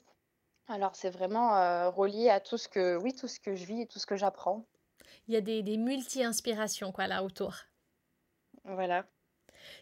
Alors, 0.70 0.96
c'est 0.96 1.10
vraiment 1.10 1.92
relié 1.92 2.30
à 2.30 2.40
tout 2.40 2.58
ce 2.58 2.70
que, 2.70 2.96
oui, 2.98 3.14
tout 3.16 3.28
ce 3.28 3.40
que 3.42 3.54
je 3.56 3.66
vis 3.66 3.82
et 3.82 3.88
tout 3.88 4.00
ce 4.00 4.06
que 4.06 4.16
j'apprends 4.16 4.66
il 5.28 5.34
y 5.34 5.38
a 5.38 5.42
des, 5.42 5.78
multi-inspirations 5.78 6.92
quoi 6.92 7.08
là 7.08 7.24
autour. 7.24 7.56
Voilà. 8.64 9.06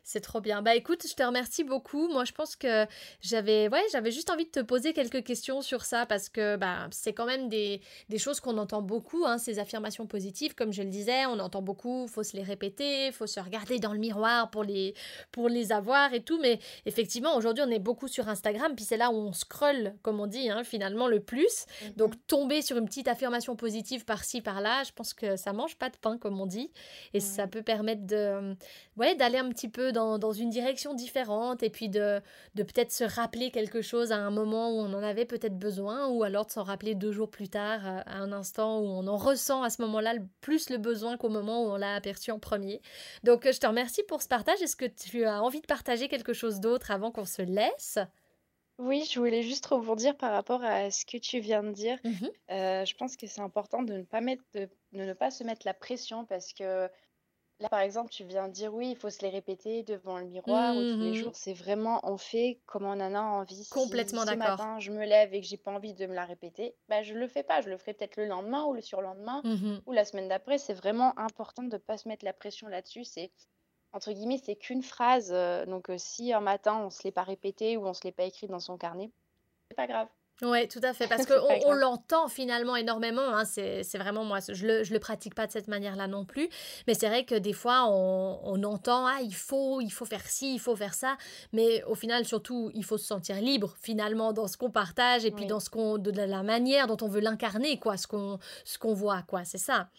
C'est 0.04 0.22
trop 0.22 0.42
bien. 0.42 0.62
Bah 0.62 0.76
écoute, 0.76 1.06
je 1.08 1.14
te 1.14 1.24
remercie 1.24 1.64
beaucoup. 1.64 2.08
Moi, 2.08 2.26
je 2.26 2.32
pense 2.32 2.56
que 2.56 2.86
j'avais 3.22 3.68
ouais, 3.70 3.84
j'avais 3.92 4.12
juste 4.12 4.30
envie 4.30 4.46
de 4.46 4.52
te 4.52 4.60
poser 4.62 4.94
quelques 4.94 5.24
questions 5.24 5.62
sur 5.62 5.84
ça 5.84 6.06
parce 6.06 6.30
que 6.30 6.56
bah, 6.56 6.88
c'est 6.92 7.14
quand 7.14 7.26
même 7.26 7.50
des, 7.50 7.82
des 8.10 8.18
choses 8.18 8.40
qu'on 8.40 8.58
entend 8.58 8.82
beaucoup, 8.82 9.26
hein, 9.26 9.38
ces 9.38 9.60
affirmations 9.60 10.08
positives. 10.08 10.56
Comme 10.56 10.72
je 10.74 10.84
le 10.84 10.90
disais, 10.90 11.26
on 11.26 11.40
entend 11.40 11.62
beaucoup, 11.62 12.08
faut 12.08 12.24
se 12.24 12.36
les 12.36 12.44
répéter, 12.44 13.12
faut 13.12 13.28
se 13.28 13.40
regarder 13.40 13.80
dans 13.80 13.94
le 13.94 14.00
miroir 14.00 14.50
pour 14.50 14.64
les, 14.64 14.94
pour 15.32 15.50
les 15.50 15.72
avoir 15.72 16.14
et 16.14 16.22
tout. 16.22 16.40
Mais 16.40 16.60
effectivement, 16.86 17.36
aujourd'hui, 17.36 17.64
on 17.66 17.72
est 17.72 17.80
beaucoup 17.80 18.08
sur 18.08 18.30
Instagram, 18.30 18.74
puis 18.76 18.86
c'est 18.86 18.98
là 18.98 19.12
où 19.12 19.16
on 19.16 19.34
scrolle, 19.34 19.96
comme 20.02 20.20
on 20.20 20.28
dit, 20.28 20.50
hein, 20.50 20.64
finalement, 20.64 21.08
le 21.08 21.20
plus. 21.20 21.66
Mhm. 21.84 21.92
Donc, 21.94 22.28
tomber 22.28 22.62
sur 22.62 22.78
une 22.78 22.86
petite 22.86 23.08
affirmation 23.08 23.56
positive 23.56 24.06
par-ci, 24.06 24.42
par-là, 24.42 24.84
je 24.84 24.92
pense 24.92 25.14
que 25.14 25.36
ça 25.36 25.54
mange 25.54 25.76
pas 25.78 25.90
de 25.90 25.98
pain, 25.98 26.18
comme 26.18 26.40
on 26.40 26.46
dit. 26.46 26.72
Et 27.14 27.20
ça 27.20 27.48
peut 27.48 27.62
permettre 27.64 28.06
de, 28.06 28.56
ouais, 28.98 29.16
d'aller 29.16 29.38
un 29.38 29.50
petit 29.50 29.70
peu 29.70 29.75
peu 29.76 29.92
dans, 29.92 30.18
dans 30.18 30.32
une 30.32 30.50
direction 30.50 30.94
différente 30.94 31.62
et 31.62 31.70
puis 31.70 31.90
de, 31.90 32.22
de 32.56 32.64
peut-être 32.64 32.94
se 32.94 33.04
rappeler 33.04 33.52
quelque 33.52 33.82
chose 33.82 34.14
à 34.14 34.18
un 34.18 34.32
moment 34.32 34.70
où 34.72 34.80
on 34.80 34.94
en 34.94 35.04
avait 35.04 35.26
peut-être 35.26 35.60
besoin 35.60 36.08
ou 36.08 36.24
alors 36.24 36.46
de 36.46 36.52
s'en 36.52 36.64
rappeler 36.64 36.96
deux 36.96 37.12
jours 37.12 37.30
plus 37.30 37.50
tard 37.50 37.82
à 37.86 38.16
un 38.16 38.32
instant 38.32 38.80
où 38.80 38.86
on 38.86 39.06
en 39.08 39.18
ressent 39.18 39.64
à 39.64 39.70
ce 39.70 39.82
moment-là 39.82 40.14
plus 40.40 40.70
le 40.70 40.78
besoin 40.78 41.18
qu'au 41.18 41.28
moment 41.28 41.66
où 41.66 41.72
on 41.72 41.76
l'a 41.76 41.94
aperçu 41.94 42.32
en 42.32 42.40
premier. 42.40 42.82
Donc 43.24 43.52
je 43.52 43.60
te 43.60 43.68
remercie 43.68 44.04
pour 44.04 44.22
ce 44.22 44.30
partage. 44.30 44.62
Est-ce 44.62 44.78
que 44.78 44.86
tu 44.86 45.26
as 45.26 45.44
envie 45.44 45.60
de 45.60 45.68
partager 45.68 46.08
quelque 46.08 46.32
chose 46.32 46.62
d'autre 46.62 46.92
avant 46.92 47.12
qu'on 47.12 47.26
se 47.26 47.42
laisse? 47.42 48.00
Oui, 48.78 49.08
je 49.10 49.20
voulais 49.20 49.42
juste 49.42 49.66
rebondir 49.66 50.16
par 50.16 50.32
rapport 50.32 50.64
à 50.64 50.90
ce 50.90 51.06
que 51.06 51.18
tu 51.18 51.40
viens 51.40 51.64
de 51.64 51.72
dire. 51.72 51.98
Mmh 52.06 52.28
je 52.50 52.96
pense 52.96 53.18
que 53.18 53.28
c'est 53.28 53.42
important 53.42 53.84
de 53.84 53.94
ne 53.94 54.04
pas 54.04 54.22
mettre 54.22 54.44
de 54.54 54.70
ne 54.94 55.14
pas 55.14 55.32
se 55.32 55.44
mettre 55.44 55.66
la 55.66 55.74
pression 55.74 56.26
parce 56.26 56.54
que 56.54 56.90
là, 57.60 57.70
par 57.70 57.80
exemple, 57.82 58.12
tu 58.12 58.24
viens 58.26 58.48
de 58.48 58.54
dire: 58.54 58.74
«Oui, 58.74 58.92
il 58.92 58.96
faut 58.98 59.10
se 59.10 59.22
les 59.22 59.30
répéter 59.30 59.84
devant 59.84 60.18
le 60.20 60.26
miroir 60.26 60.78
ou 60.78 60.86
tous 60.86 61.02
les 61.02 61.14
mmh 61.14 61.16
jours». 61.16 61.36
C'est 61.36 61.54
vraiment 61.54 62.00
on 62.04 62.18
fait 62.18 62.62
comme 62.66 62.86
on 62.86 62.92
en 62.92 63.14
a 63.16 63.22
envie. 63.22 63.64
Si 63.64 63.70
Complètement 63.70 64.26
ce 64.26 64.34
d'accord. 64.34 64.36
matin, 64.36 64.80
je 64.80 64.92
me 64.92 65.06
lève 65.06 65.34
et 65.34 65.42
que 65.42 65.48
j'ai 65.48 65.58
pas 65.58 65.72
envie 65.72 65.94
de 65.94 66.06
me 66.08 66.14
la 66.16 66.26
répéter, 66.26 66.76
bah, 66.88 67.04
je 67.04 67.14
le 67.14 67.28
fais 67.28 67.44
pas. 67.44 67.62
Je 67.62 67.70
le 67.70 67.78
ferai 67.78 67.94
peut-être 67.94 68.18
le 68.18 68.26
lendemain 68.26 68.64
ou 68.66 68.74
le 68.74 68.82
surlendemain 68.82 69.44
Mmh 69.44 69.86
ou 69.86 69.92
la 69.92 70.06
semaine 70.06 70.28
d'après. 70.28 70.58
C'est 70.58 70.74
vraiment 70.74 71.18
important 71.20 71.64
de 71.64 71.78
pas 71.78 71.98
se 71.98 72.08
mettre 72.08 72.26
la 72.26 72.34
pression 72.34 72.68
là-dessus. 72.68 73.04
C'est 73.04 73.32
entre 73.94 74.12
guillemets, 74.14 74.38
c'est 74.44 74.56
qu'une 74.58 74.84
phrase. 74.84 75.32
Euh, 75.34 75.66
donc, 75.66 75.90
euh, 75.90 75.98
si 75.98 76.34
un 76.34 76.42
matin, 76.42 76.78
on 76.86 76.90
se 76.92 77.04
l'est 77.04 77.12
pas 77.12 77.24
répété 77.24 77.78
ou 77.78 77.86
on 77.88 77.94
se 77.94 78.04
l'est 78.04 78.12
pas 78.12 78.26
écrit 78.26 78.48
dans 78.48 78.60
son 78.60 78.78
carnet, 78.78 79.12
c'est 79.70 79.76
pas 79.78 79.88
grave. 79.88 80.10
Oui, 80.42 80.68
tout 80.68 80.80
à 80.84 80.94
fait, 80.94 81.08
parce 81.10 81.26
qu'on 81.26 81.48
on, 81.66 81.74
l'entend 81.74 82.28
finalement 82.28 82.76
énormément, 82.76 83.36
hein, 83.36 83.46
c'est 83.46 83.98
vraiment 83.98 84.26
moi, 84.26 84.40
je 84.48 84.68
le, 84.68 84.84
je 84.84 84.94
le 84.94 85.00
pratique 85.00 85.34
pas 85.34 85.48
de 85.48 85.52
cette 85.52 85.68
manière-là 85.68 86.08
non 86.08 86.26
plus, 86.26 86.50
mais 86.88 86.94
c'est 86.94 87.08
vrai 87.08 87.24
que 87.24 87.36
des 87.36 87.54
fois 87.54 87.86
on, 87.88 88.40
on, 88.44 88.64
entend, 88.64 89.06
ah 89.06 89.20
il 89.22 89.34
faut, 89.34 89.80
il 89.80 89.92
faut 89.92 90.06
faire 90.06 90.26
ci, 90.26 90.56
il 90.56 90.60
faut 90.60 90.76
faire 90.76 90.94
ça, 90.94 91.18
mais 91.54 91.84
au 91.86 91.96
final 91.96 92.26
surtout 92.26 92.70
il 92.74 92.84
faut 92.84 92.98
se 92.98 93.06
sentir 93.06 93.38
libre 93.38 93.76
finalement 93.82 94.34
dans 94.34 94.48
ce 94.48 94.58
qu'on 94.58 94.72
partage 94.72 95.24
et 95.24 95.32
puis 95.32 95.46
dans 95.46 95.62
ce 95.62 95.70
qu'on, 95.70 95.98
de 95.98 96.12
la 96.12 96.44
manière 96.44 96.88
dont 96.88 96.98
on 97.02 97.08
veut 97.08 97.22
l'incarner, 97.22 97.80
quoi, 97.80 97.96
ce 97.96 98.08
qu'on 98.08 98.40
ce 98.66 98.78
qu'on 98.78 98.94
voit, 98.94 99.22
quoi, 99.24 99.46
c'est 99.46 99.58
ça. 99.58 99.90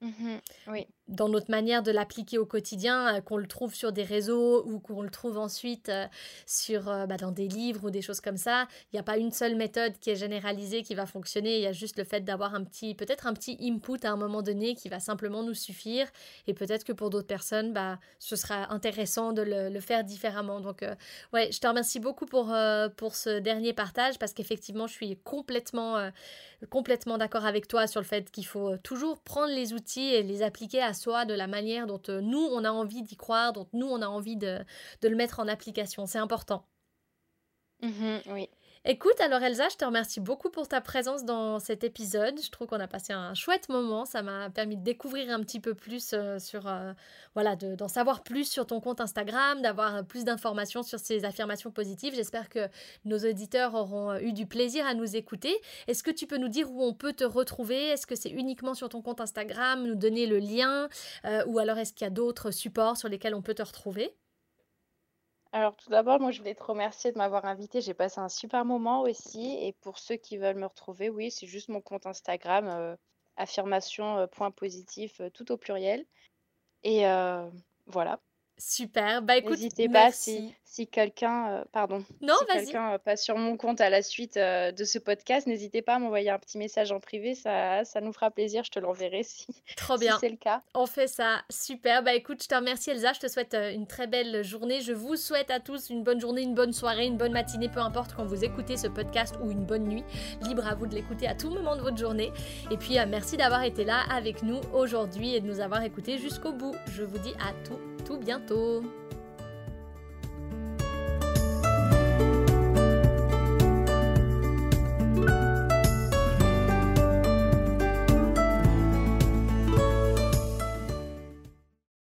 Mmh 0.00 0.38
oui 0.68 0.86
dans 1.08 1.28
notre 1.28 1.50
manière 1.50 1.82
de 1.82 1.90
l'appliquer 1.90 2.38
au 2.38 2.46
quotidien, 2.46 3.16
euh, 3.16 3.20
qu'on 3.20 3.36
le 3.36 3.46
trouve 3.46 3.74
sur 3.74 3.92
des 3.92 4.02
réseaux 4.02 4.64
ou 4.66 4.78
qu'on 4.78 5.02
le 5.02 5.10
trouve 5.10 5.38
ensuite 5.38 5.90
euh, 5.90 6.06
sur, 6.46 6.88
euh, 6.88 7.06
bah, 7.06 7.16
dans 7.16 7.30
des 7.30 7.46
livres 7.46 7.84
ou 7.84 7.90
des 7.90 8.00
choses 8.00 8.20
comme 8.20 8.38
ça. 8.38 8.66
Il 8.92 8.96
n'y 8.96 9.00
a 9.00 9.02
pas 9.02 9.18
une 9.18 9.30
seule 9.30 9.54
méthode 9.54 9.98
qui 9.98 10.10
est 10.10 10.16
généralisée 10.16 10.82
qui 10.82 10.94
va 10.94 11.04
fonctionner. 11.04 11.56
Il 11.56 11.62
y 11.62 11.66
a 11.66 11.72
juste 11.72 11.98
le 11.98 12.04
fait 12.04 12.22
d'avoir 12.22 12.54
un 12.54 12.64
petit, 12.64 12.94
peut-être 12.94 13.26
un 13.26 13.34
petit 13.34 13.58
input 13.60 14.04
à 14.04 14.12
un 14.12 14.16
moment 14.16 14.40
donné 14.40 14.74
qui 14.74 14.88
va 14.88 14.98
simplement 14.98 15.42
nous 15.42 15.54
suffire. 15.54 16.06
Et 16.46 16.54
peut-être 16.54 16.84
que 16.84 16.92
pour 16.92 17.10
d'autres 17.10 17.26
personnes, 17.26 17.72
bah, 17.74 17.98
ce 18.18 18.36
sera 18.36 18.72
intéressant 18.72 19.32
de 19.32 19.42
le, 19.42 19.80
faire 19.80 20.04
différemment. 20.04 20.60
Donc, 20.60 20.82
ouais, 21.34 21.52
je 21.52 21.60
te 21.60 21.66
remercie 21.66 22.00
beaucoup 22.00 22.24
pour, 22.24 22.54
pour 22.96 23.14
ce 23.14 23.38
dernier 23.38 23.74
partage 23.74 24.18
parce 24.18 24.32
qu'effectivement, 24.32 24.86
je 24.86 24.94
suis 24.94 25.16
complètement, 25.18 26.10
complètement 26.70 27.18
d'accord 27.18 27.44
avec 27.44 27.68
toi 27.68 27.86
sur 27.86 28.00
le 28.00 28.06
fait 28.06 28.30
qu'il 28.30 28.46
faut 28.46 28.78
toujours 28.78 29.20
prendre 29.20 29.52
les 29.52 29.74
outils 29.74 30.14
et 30.14 30.22
les 30.22 30.42
appliquer 30.42 30.80
à 30.80 30.93
soi, 30.94 31.24
de 31.24 31.34
la 31.34 31.46
manière 31.46 31.86
dont 31.86 32.02
euh, 32.08 32.20
nous, 32.20 32.48
on 32.52 32.64
a 32.64 32.70
envie 32.70 33.02
d'y 33.02 33.16
croire, 33.16 33.52
dont 33.52 33.68
nous, 33.72 33.86
on 33.86 34.02
a 34.02 34.06
envie 34.06 34.36
de, 34.36 34.64
le 35.02 35.16
mettre 35.16 35.40
en 35.40 35.48
application. 35.48 36.06
C'est 36.06 36.18
important. 36.18 36.66
Mmh 37.82 38.18
oui. 38.28 38.48
Écoute, 38.86 39.18
alors 39.20 39.42
Elsa, 39.42 39.70
je 39.70 39.76
te 39.76 39.84
remercie 39.86 40.20
beaucoup 40.20 40.50
pour 40.50 40.68
ta 40.68 40.82
présence 40.82 41.24
dans 41.24 41.58
cet 41.58 41.84
épisode. 41.84 42.38
Je 42.38 42.50
trouve 42.50 42.66
qu'on 42.66 42.80
a 42.80 42.86
passé 42.86 43.14
un 43.14 43.32
chouette 43.32 43.70
moment. 43.70 44.04
Ça 44.04 44.20
m'a 44.20 44.50
permis 44.50 44.76
de 44.76 44.82
découvrir 44.82 45.30
un 45.30 45.40
petit 45.40 45.58
peu 45.58 45.74
plus 45.74 46.10
euh, 46.12 46.38
sur, 46.38 46.68
euh, 46.68 46.92
voilà, 47.32 47.56
d'en 47.56 47.88
savoir 47.88 48.22
plus 48.22 48.44
sur 48.44 48.66
ton 48.66 48.80
compte 48.80 49.00
Instagram, 49.00 49.62
d'avoir 49.62 50.04
plus 50.04 50.24
d'informations 50.24 50.82
sur 50.82 50.98
ces 50.98 51.24
affirmations 51.24 51.70
positives. 51.70 52.14
J'espère 52.14 52.50
que 52.50 52.68
nos 53.06 53.16
auditeurs 53.20 53.72
auront 53.74 54.10
euh, 54.10 54.18
eu 54.18 54.34
du 54.34 54.44
plaisir 54.44 54.84
à 54.84 54.92
nous 54.92 55.16
écouter. 55.16 55.56
Est-ce 55.86 56.02
que 56.02 56.10
tu 56.10 56.26
peux 56.26 56.36
nous 56.36 56.48
dire 56.48 56.70
où 56.70 56.84
on 56.84 56.92
peut 56.92 57.14
te 57.14 57.24
retrouver? 57.24 57.88
Est-ce 57.88 58.06
que 58.06 58.16
c'est 58.16 58.28
uniquement 58.28 58.74
sur 58.74 58.90
ton 58.90 59.00
compte 59.00 59.22
Instagram? 59.22 59.82
Nous 59.86 59.94
donner 59.94 60.26
le 60.26 60.38
lien 60.38 60.90
Ou 61.46 61.58
alors 61.58 61.78
est-ce 61.78 61.94
qu'il 61.94 62.04
y 62.04 62.08
a 62.08 62.10
d'autres 62.10 62.50
supports 62.50 62.98
sur 62.98 63.08
lesquels 63.08 63.34
on 63.34 63.40
peut 63.40 63.54
te 63.54 63.62
retrouver? 63.62 64.14
Alors 65.54 65.76
tout 65.76 65.88
d'abord, 65.88 66.18
moi 66.20 66.32
je 66.32 66.40
voulais 66.40 66.56
te 66.56 66.64
remercier 66.64 67.12
de 67.12 67.18
m'avoir 67.18 67.44
invité. 67.44 67.80
J'ai 67.80 67.94
passé 67.94 68.18
un 68.18 68.28
super 68.28 68.64
moment 68.64 69.02
aussi. 69.02 69.56
Et 69.60 69.72
pour 69.82 69.98
ceux 70.00 70.16
qui 70.16 70.36
veulent 70.36 70.56
me 70.56 70.66
retrouver, 70.66 71.10
oui, 71.10 71.30
c'est 71.30 71.46
juste 71.46 71.68
mon 71.68 71.80
compte 71.80 72.06
Instagram, 72.06 72.66
euh, 72.66 72.96
affirmation 73.36 74.18
euh, 74.18 74.26
point 74.26 74.50
positif, 74.50 75.20
euh, 75.20 75.30
tout 75.30 75.52
au 75.52 75.56
pluriel. 75.56 76.04
Et 76.82 77.04
voilà. 77.86 78.20
Super. 78.58 79.22
Bah 79.22 79.36
écoute, 79.36 79.52
N'hésitez 79.52 79.88
pas 79.88 80.12
si, 80.12 80.54
si 80.64 80.86
quelqu'un, 80.86 81.50
euh, 81.50 81.64
pardon, 81.72 82.04
non, 82.20 82.34
si 82.40 82.46
quelqu'un 82.58 82.92
euh, 82.92 82.98
passe 82.98 83.22
sur 83.24 83.36
mon 83.36 83.56
compte 83.56 83.80
à 83.80 83.90
la 83.90 84.00
suite 84.00 84.36
euh, 84.36 84.70
de 84.70 84.84
ce 84.84 84.98
podcast, 84.98 85.46
n'hésitez 85.46 85.82
pas 85.82 85.94
à 85.94 85.98
m'envoyer 85.98 86.30
un 86.30 86.38
petit 86.38 86.58
message 86.58 86.92
en 86.92 87.00
privé, 87.00 87.34
ça, 87.34 87.84
ça 87.84 88.00
nous 88.00 88.12
fera 88.12 88.30
plaisir, 88.30 88.62
je 88.64 88.70
te 88.70 88.78
l'enverrai 88.78 89.24
si, 89.24 89.46
Trop 89.76 89.98
bien. 89.98 90.18
c'est 90.20 90.28
le 90.28 90.36
cas. 90.36 90.62
On 90.74 90.86
fait 90.86 91.08
ça. 91.08 91.42
Super. 91.50 92.02
Bah 92.04 92.14
écoute, 92.14 92.42
je 92.42 92.48
te 92.48 92.54
remercie 92.54 92.90
Elsa, 92.90 93.12
je 93.12 93.20
te 93.20 93.28
souhaite 93.28 93.54
une 93.54 93.86
très 93.86 94.06
belle 94.06 94.44
journée. 94.44 94.80
Je 94.80 94.92
vous 94.92 95.16
souhaite 95.16 95.50
à 95.50 95.58
tous 95.58 95.90
une 95.90 96.04
bonne 96.04 96.20
journée, 96.20 96.42
une 96.42 96.54
bonne 96.54 96.72
soirée, 96.72 97.06
une 97.06 97.16
bonne 97.16 97.32
matinée, 97.32 97.68
peu 97.68 97.80
importe 97.80 98.14
quand 98.14 98.24
vous 98.24 98.44
écoutez 98.44 98.76
ce 98.76 98.86
podcast 98.86 99.34
ou 99.42 99.50
une 99.50 99.64
bonne 99.64 99.84
nuit. 99.84 100.04
Libre 100.42 100.66
à 100.66 100.74
vous 100.74 100.86
de 100.86 100.94
l'écouter 100.94 101.26
à 101.26 101.34
tout 101.34 101.50
moment 101.50 101.76
de 101.76 101.82
votre 101.82 101.98
journée. 101.98 102.32
Et 102.70 102.76
puis 102.76 102.96
merci 103.08 103.36
d'avoir 103.36 103.64
été 103.64 103.84
là 103.84 104.02
avec 104.12 104.42
nous 104.42 104.60
aujourd'hui 104.72 105.34
et 105.34 105.40
de 105.40 105.46
nous 105.46 105.60
avoir 105.60 105.82
écoutés 105.82 106.18
jusqu'au 106.18 106.52
bout. 106.52 106.74
Je 106.92 107.02
vous 107.02 107.18
dis 107.18 107.34
à 107.40 107.52
tout 107.66 107.93
tout 108.04 108.18
bientôt 108.18 108.82